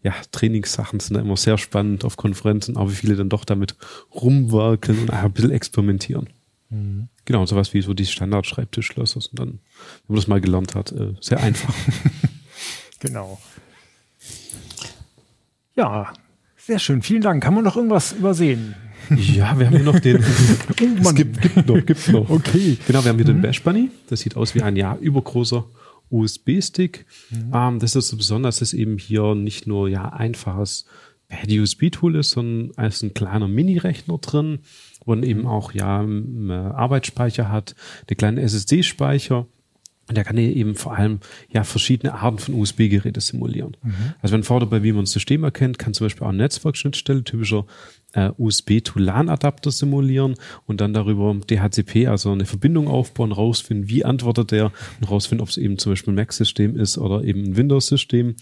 [0.03, 3.75] ja, Trainingssachen sind da immer sehr spannend auf Konferenzen, aber wie viele dann doch damit
[4.13, 6.29] rumwerkeln und ein bisschen experimentieren.
[6.69, 7.07] Mhm.
[7.25, 9.59] Genau, sowas wie so die Standard-Schreibtischschlösser sind dann, wenn
[10.07, 11.73] man das mal gelernt hat, äh, sehr einfach.
[12.99, 13.39] genau.
[15.75, 16.13] Ja,
[16.55, 17.01] sehr schön.
[17.01, 17.43] Vielen Dank.
[17.43, 18.75] Kann man noch irgendwas übersehen?
[19.15, 20.17] Ja, wir haben hier noch den.
[20.81, 21.01] oh, Mann.
[21.01, 22.29] Es gibt, gibt noch, gibt noch.
[22.29, 22.77] Okay.
[22.87, 23.39] Genau, wir haben hier mhm.
[23.39, 23.89] den Bash Bunny.
[24.09, 25.65] Das sieht aus wie ein ja übergroßer
[26.09, 27.05] USB-Stick.
[27.29, 27.51] Mhm.
[27.53, 30.85] Ähm, das ist so besonders, dass eben hier nicht nur ja einfaches
[31.49, 34.59] USB-Tool ist, sondern als ein kleiner Mini-Rechner drin,
[35.05, 37.75] wo man eben auch ja Arbeitsspeicher hat,
[38.07, 39.45] eine kleine SSD-Speicher
[40.07, 43.75] und der kann eben vor allem ja verschiedene Arten von USB-Geräte simulieren.
[43.83, 44.13] Mhm.
[44.21, 47.23] Also wenn vorher bei wie man ein System erkennt, kann zum Beispiel auch eine Netzwerkschnittstelle,
[47.25, 47.65] typischer
[48.13, 50.35] äh, USB to LAN-Adapter simulieren
[50.65, 55.49] und dann darüber DHCP, also eine Verbindung aufbauen, rausfinden, wie antwortet der und rausfinden, ob
[55.49, 58.35] es eben zum Beispiel ein Mac-System ist oder eben ein Windows-System.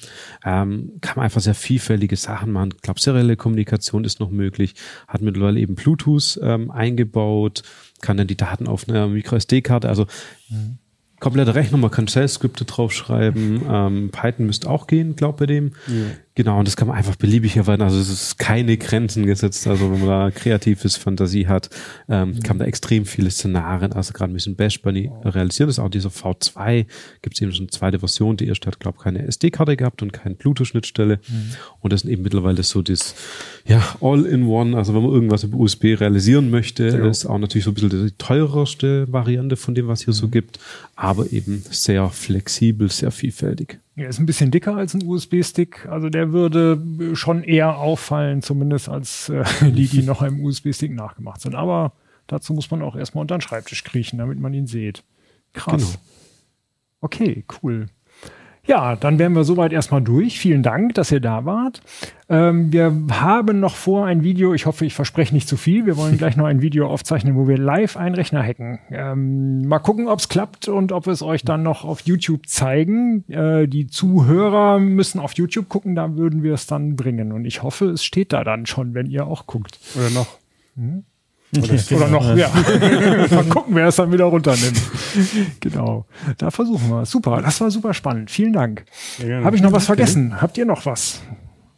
[0.45, 2.73] Ähm, kann man einfach sehr vielfältige Sachen machen.
[2.75, 4.75] Ich glaube, serielle Kommunikation ist noch möglich.
[5.07, 7.63] Hat mittlerweile eben Bluetooth ähm, eingebaut,
[8.01, 10.05] kann dann die Daten auf einer MicroSD-Karte, also
[10.49, 10.79] mhm
[11.19, 15.71] kompletter Rechner, man kann Shell-Skripte draufschreiben, ähm, Python müsste auch gehen, glaube bei dem.
[15.87, 15.93] Ja.
[16.37, 17.83] Genau, und das kann man einfach beliebig erweitern.
[17.83, 19.65] Also es ist keine Grenzen gesetzt.
[19.67, 21.69] Also wenn man da kreatives Fantasie hat,
[22.09, 25.69] ähm, kann man da extrem viele Szenarien, also gerade ein bisschen Bash Bunny realisieren.
[25.69, 26.87] Das ist auch dieser V2,
[27.21, 28.35] gibt es eben schon eine zweite Version.
[28.35, 31.21] Die erste hat, glaube ich, keine SD-Karte gehabt und keine Bluetooth-Schnittstelle.
[31.25, 31.51] Mhm.
[31.79, 33.15] Und das sind eben mittlerweile so das,
[33.65, 34.75] ja, All-in-One.
[34.75, 37.07] Also wenn man irgendwas über USB realisieren möchte, ja.
[37.07, 40.17] ist auch natürlich so ein bisschen die teurerste Variante von dem, was hier mhm.
[40.17, 40.59] so gibt,
[40.97, 43.79] aber eben sehr flexibel, sehr vielfältig.
[43.97, 48.89] Er ist ein bisschen dicker als ein USB-Stick, also der würde schon eher auffallen, zumindest
[48.89, 51.55] als äh, die, die noch einem USB-Stick nachgemacht sind.
[51.55, 51.93] Aber
[52.27, 55.03] dazu muss man auch erstmal unter den Schreibtisch kriechen, damit man ihn sieht.
[55.53, 55.81] Krass.
[55.81, 56.03] Genau.
[56.99, 57.87] Okay, cool.
[58.67, 60.39] Ja, dann wären wir soweit erstmal durch.
[60.39, 61.81] Vielen Dank, dass ihr da wart.
[62.29, 65.85] Ähm, wir haben noch vor ein Video, ich hoffe, ich verspreche nicht zu viel.
[65.85, 68.79] Wir wollen gleich noch ein Video aufzeichnen, wo wir live einen Rechner hacken.
[68.89, 72.47] Ähm, mal gucken, ob es klappt und ob wir es euch dann noch auf YouTube
[72.47, 73.23] zeigen.
[73.29, 77.31] Äh, die Zuhörer müssen auf YouTube gucken, da würden wir es dann bringen.
[77.31, 79.79] Und ich hoffe, es steht da dann schon, wenn ihr auch guckt.
[79.95, 80.39] Oder noch.
[80.75, 81.03] Hm?
[81.57, 82.49] Oder, oder noch, ja.
[83.31, 84.81] Mal gucken, wer es dann wieder runternimmt.
[85.59, 86.05] genau.
[86.37, 87.05] Da versuchen wir.
[87.05, 87.41] Super.
[87.41, 88.31] Das war super spannend.
[88.31, 88.85] Vielen Dank.
[89.43, 90.41] Habe ich noch was vergessen?
[90.41, 91.21] Habt ihr noch was?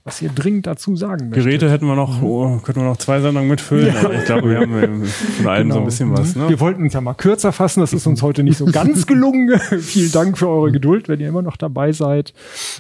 [0.08, 1.44] was ihr dringend dazu sagen möchtet.
[1.44, 3.94] Geräte hätten wir noch, oh, könnten wir noch zwei Sendungen mitfüllen.
[3.94, 4.10] Ja.
[4.10, 5.76] ich glaube, wir haben von allem genau.
[5.76, 6.34] so ein bisschen was.
[6.34, 6.48] Ne?
[6.48, 7.82] Wir wollten uns ja mal kürzer fassen.
[7.82, 9.60] Das ist uns heute nicht so ganz gelungen.
[9.82, 12.34] Vielen Dank für eure Geduld, wenn ihr immer noch dabei seid.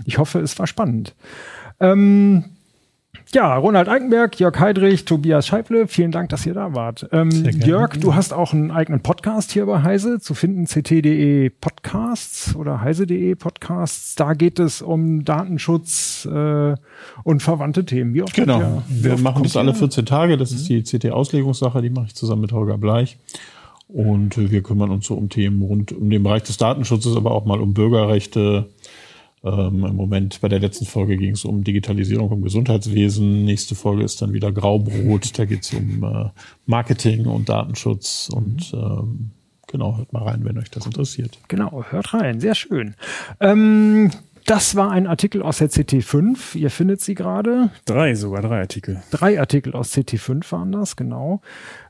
[0.05, 1.15] Ich hoffe, es war spannend.
[1.81, 2.45] Ähm,
[3.33, 7.07] ja, Ronald Eikenberg, Jörg Heidrich, Tobias Scheible, vielen Dank, dass ihr da wart.
[7.11, 7.29] Ähm,
[7.65, 12.81] Jörg, du hast auch einen eigenen Podcast hier bei Heise, zu finden ct.de Podcasts oder
[12.81, 14.15] heise.de Podcasts.
[14.15, 16.75] Da geht es um Datenschutz äh,
[17.23, 18.13] und verwandte Themen.
[18.13, 20.37] Wie oft genau, ihr, wir machen das alle 14 Tage.
[20.37, 20.57] Das mhm.
[20.57, 23.17] ist die CT-Auslegungssache, die mache ich zusammen mit Holger Bleich.
[23.87, 27.45] Und wir kümmern uns so um Themen rund um den Bereich des Datenschutzes, aber auch
[27.45, 28.67] mal um Bürgerrechte,
[29.47, 33.45] ähm, Im Moment bei der letzten Folge ging es um Digitalisierung im Gesundheitswesen.
[33.45, 35.37] Nächste Folge ist dann wieder Graubrot.
[35.37, 36.29] Da geht es um äh,
[36.65, 39.31] Marketing und Datenschutz und ähm,
[39.67, 41.37] genau, hört mal rein, wenn euch das interessiert.
[41.47, 42.95] Genau, hört rein, sehr schön.
[43.39, 44.11] Ähm,
[44.47, 46.55] das war ein Artikel aus der CT5.
[46.55, 47.69] Ihr findet sie gerade.
[47.83, 49.03] Drei, sogar drei Artikel.
[49.11, 51.41] Drei Artikel aus CT5 waren das, genau.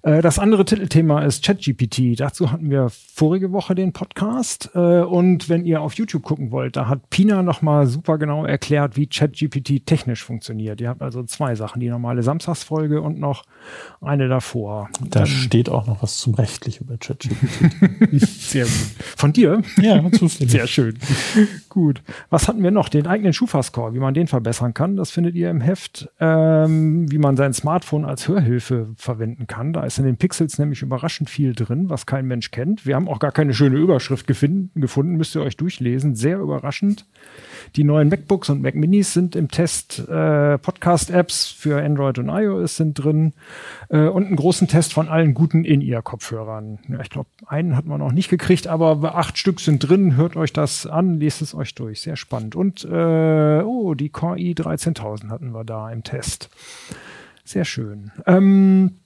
[0.02, 2.20] Äh, das andere Titelthema ist ChatGPT.
[2.20, 4.72] Dazu hatten wir vorige Woche den Podcast.
[4.74, 8.98] Äh, und wenn ihr auf YouTube gucken wollt, da hat Pina nochmal super genau erklärt,
[8.98, 10.82] wie ChatGPT technisch funktioniert.
[10.82, 13.44] Ihr habt also zwei Sachen, die normale Samstagsfolge und noch
[14.02, 14.90] eine davor.
[15.00, 18.20] Da Dann, steht auch noch was zum Rechtlichen über ChatGPT.
[18.20, 18.74] Sehr gut.
[19.16, 19.62] Von dir?
[19.80, 20.52] Ja, zufällig.
[20.52, 20.98] Sehr schön.
[21.70, 22.02] gut.
[22.32, 22.90] Was hatten wir noch?
[22.90, 24.96] Den eigenen Schufa-Score, wie man den verbessern kann.
[24.96, 26.10] Das findet ihr im Heft.
[26.20, 29.74] Ähm, wie man sein Smartphone als Hörhilfe verwenden kann.
[29.74, 32.86] Da ist in den Pixels nämlich überraschend viel drin, was kein Mensch kennt.
[32.86, 36.16] Wir haben auch gar keine schöne Überschrift gefunden, gefunden müsst ihr euch durchlesen.
[36.16, 37.06] Sehr überraschend.
[37.76, 40.00] Die neuen MacBooks und Mac Minis sind im Test.
[40.08, 43.34] Äh, Podcast-Apps für Android und iOS sind drin.
[43.90, 46.80] Äh, und einen großen Test von allen guten In-Ear-Kopfhörern.
[46.90, 50.16] Ja, ich glaube, einen hat man noch nicht gekriegt, aber acht Stück sind drin.
[50.16, 52.02] Hört euch das an, lest es euch durch.
[52.02, 52.56] Sehr spannend.
[52.56, 56.50] Und äh, oh, die Core i 13000 hatten wir da im Test.
[57.44, 58.12] Sehr schön.
[58.26, 59.00] Ähm,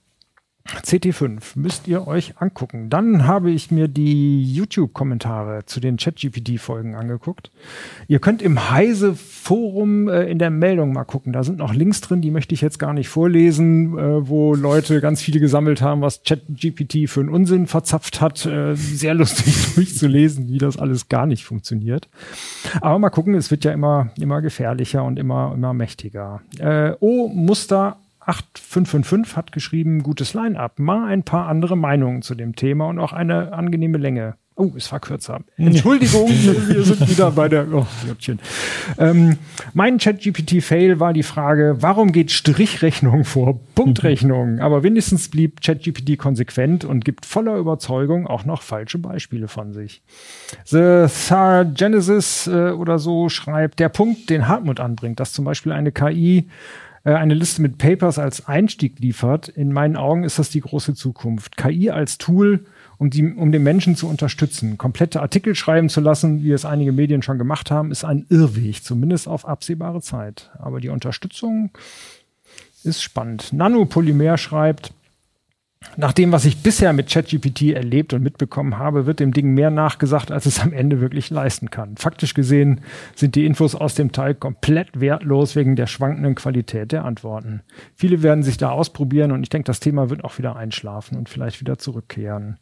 [0.67, 2.89] CT5 müsst ihr euch angucken.
[2.89, 7.51] Dann habe ich mir die YouTube-Kommentare zu den ChatGPT-Folgen angeguckt.
[8.07, 11.33] Ihr könnt im Heise-Forum äh, in der Meldung mal gucken.
[11.33, 15.01] Da sind noch Links drin, die möchte ich jetzt gar nicht vorlesen, äh, wo Leute
[15.01, 18.45] ganz viele gesammelt haben, was ChatGPT für einen Unsinn verzapft hat.
[18.45, 22.07] Äh, sehr lustig durchzulesen, wie das alles gar nicht funktioniert.
[22.81, 26.41] Aber mal gucken, es wird ja immer, immer gefährlicher und immer, immer mächtiger.
[26.99, 27.97] Oh, Muster
[28.31, 33.11] 8555 hat geschrieben, gutes Line-up, mal ein paar andere Meinungen zu dem Thema und auch
[33.11, 34.35] eine angenehme Länge.
[34.55, 35.39] Oh, es war kürzer.
[35.57, 37.67] Entschuldigung, wir sind wieder bei der.
[37.73, 37.85] Oh,
[38.97, 39.37] ähm,
[39.73, 44.59] mein ChatGPT-Fail war die Frage, warum geht Strichrechnung vor Punktrechnung?
[44.61, 50.03] Aber wenigstens blieb ChatGPT konsequent und gibt voller Überzeugung auch noch falsche Beispiele von sich.
[50.65, 55.71] The Thar Genesis äh, oder so schreibt, der Punkt, den Hartmut anbringt, dass zum Beispiel
[55.71, 56.49] eine KI
[57.03, 61.57] eine Liste mit Papers als Einstieg liefert, in meinen Augen ist das die große Zukunft.
[61.57, 62.65] KI als Tool,
[62.99, 64.77] um, die, um den Menschen zu unterstützen.
[64.77, 68.83] Komplette Artikel schreiben zu lassen, wie es einige Medien schon gemacht haben, ist ein Irrweg,
[68.83, 70.51] zumindest auf absehbare Zeit.
[70.59, 71.71] Aber die Unterstützung
[72.83, 73.51] ist spannend.
[73.51, 74.93] Nanopolymer schreibt,
[75.97, 79.71] nach dem, was ich bisher mit ChatGPT erlebt und mitbekommen habe, wird dem Ding mehr
[79.71, 81.97] nachgesagt, als es am Ende wirklich leisten kann.
[81.97, 82.81] Faktisch gesehen
[83.15, 87.61] sind die Infos aus dem Teil komplett wertlos wegen der schwankenden Qualität der Antworten.
[87.95, 91.29] Viele werden sich da ausprobieren und ich denke, das Thema wird auch wieder einschlafen und
[91.29, 92.57] vielleicht wieder zurückkehren.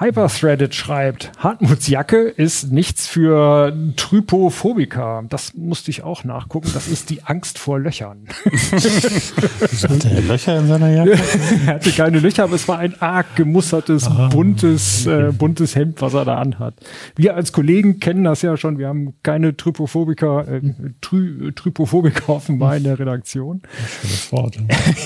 [0.00, 5.24] Hyperthreaded schreibt, Hartmuts Jacke ist nichts für Trypophobiker.
[5.28, 6.70] Das musste ich auch nachgucken.
[6.72, 8.28] Das ist die Angst vor Löchern.
[8.44, 11.18] Hatte er Löcher in seiner Jacke?
[11.66, 16.00] er hatte keine Löcher, aber es war ein arg gemustertes, ah, buntes, äh, buntes Hemd,
[16.00, 16.74] was er da anhat.
[17.16, 18.78] Wir als Kollegen kennen das ja schon.
[18.78, 20.60] Wir haben keine Trypophobiker, äh,
[21.00, 23.62] Try Trypophobiker offenbar in der Redaktion.
[24.00, 24.58] Schönes Wort.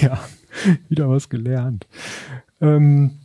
[0.03, 0.19] ja,
[0.91, 1.87] wieder was gelernt.
[2.61, 3.22] Ähm,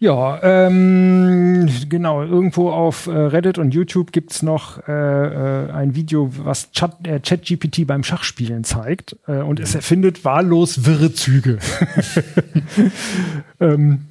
[0.00, 2.22] ja, ähm, genau.
[2.22, 7.18] Irgendwo auf äh, Reddit und YouTube gibt's noch äh, äh, ein Video, was Chat, äh,
[7.18, 9.16] ChatGPT beim Schachspielen zeigt.
[9.26, 11.58] Äh, und es erfindet wahllos wirre Züge.
[13.60, 14.06] ähm,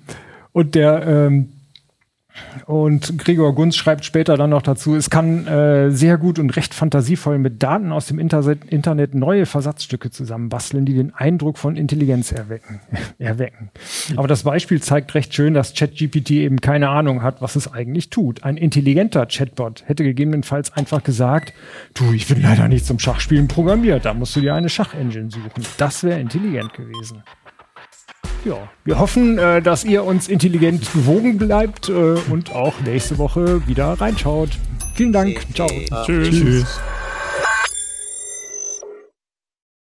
[0.52, 1.50] und der ähm,
[2.66, 6.74] und Gregor Gunz schreibt später dann noch dazu, es kann äh, sehr gut und recht
[6.74, 12.32] fantasievoll mit Daten aus dem Internet, Internet neue Versatzstücke zusammenbasteln, die den Eindruck von Intelligenz
[12.32, 12.80] erwecken.
[13.20, 13.70] erwecken.
[14.16, 18.10] Aber das Beispiel zeigt recht schön, dass ChatGPT eben keine Ahnung hat, was es eigentlich
[18.10, 18.44] tut.
[18.44, 21.54] Ein intelligenter Chatbot hätte gegebenenfalls einfach gesagt,
[21.94, 25.64] du, ich bin leider nicht zum Schachspielen programmiert, da musst du dir eine Schachengine suchen.
[25.78, 27.24] Das wäre intelligent gewesen.
[28.48, 33.68] Ja, wir hoffen, äh, dass ihr uns intelligent gewogen bleibt äh, und auch nächste Woche
[33.68, 34.52] wieder reinschaut.
[34.96, 35.46] Vielen Dank.
[35.54, 35.68] Ciao.
[36.06, 36.30] Tschüss.
[36.30, 36.80] Tschüss.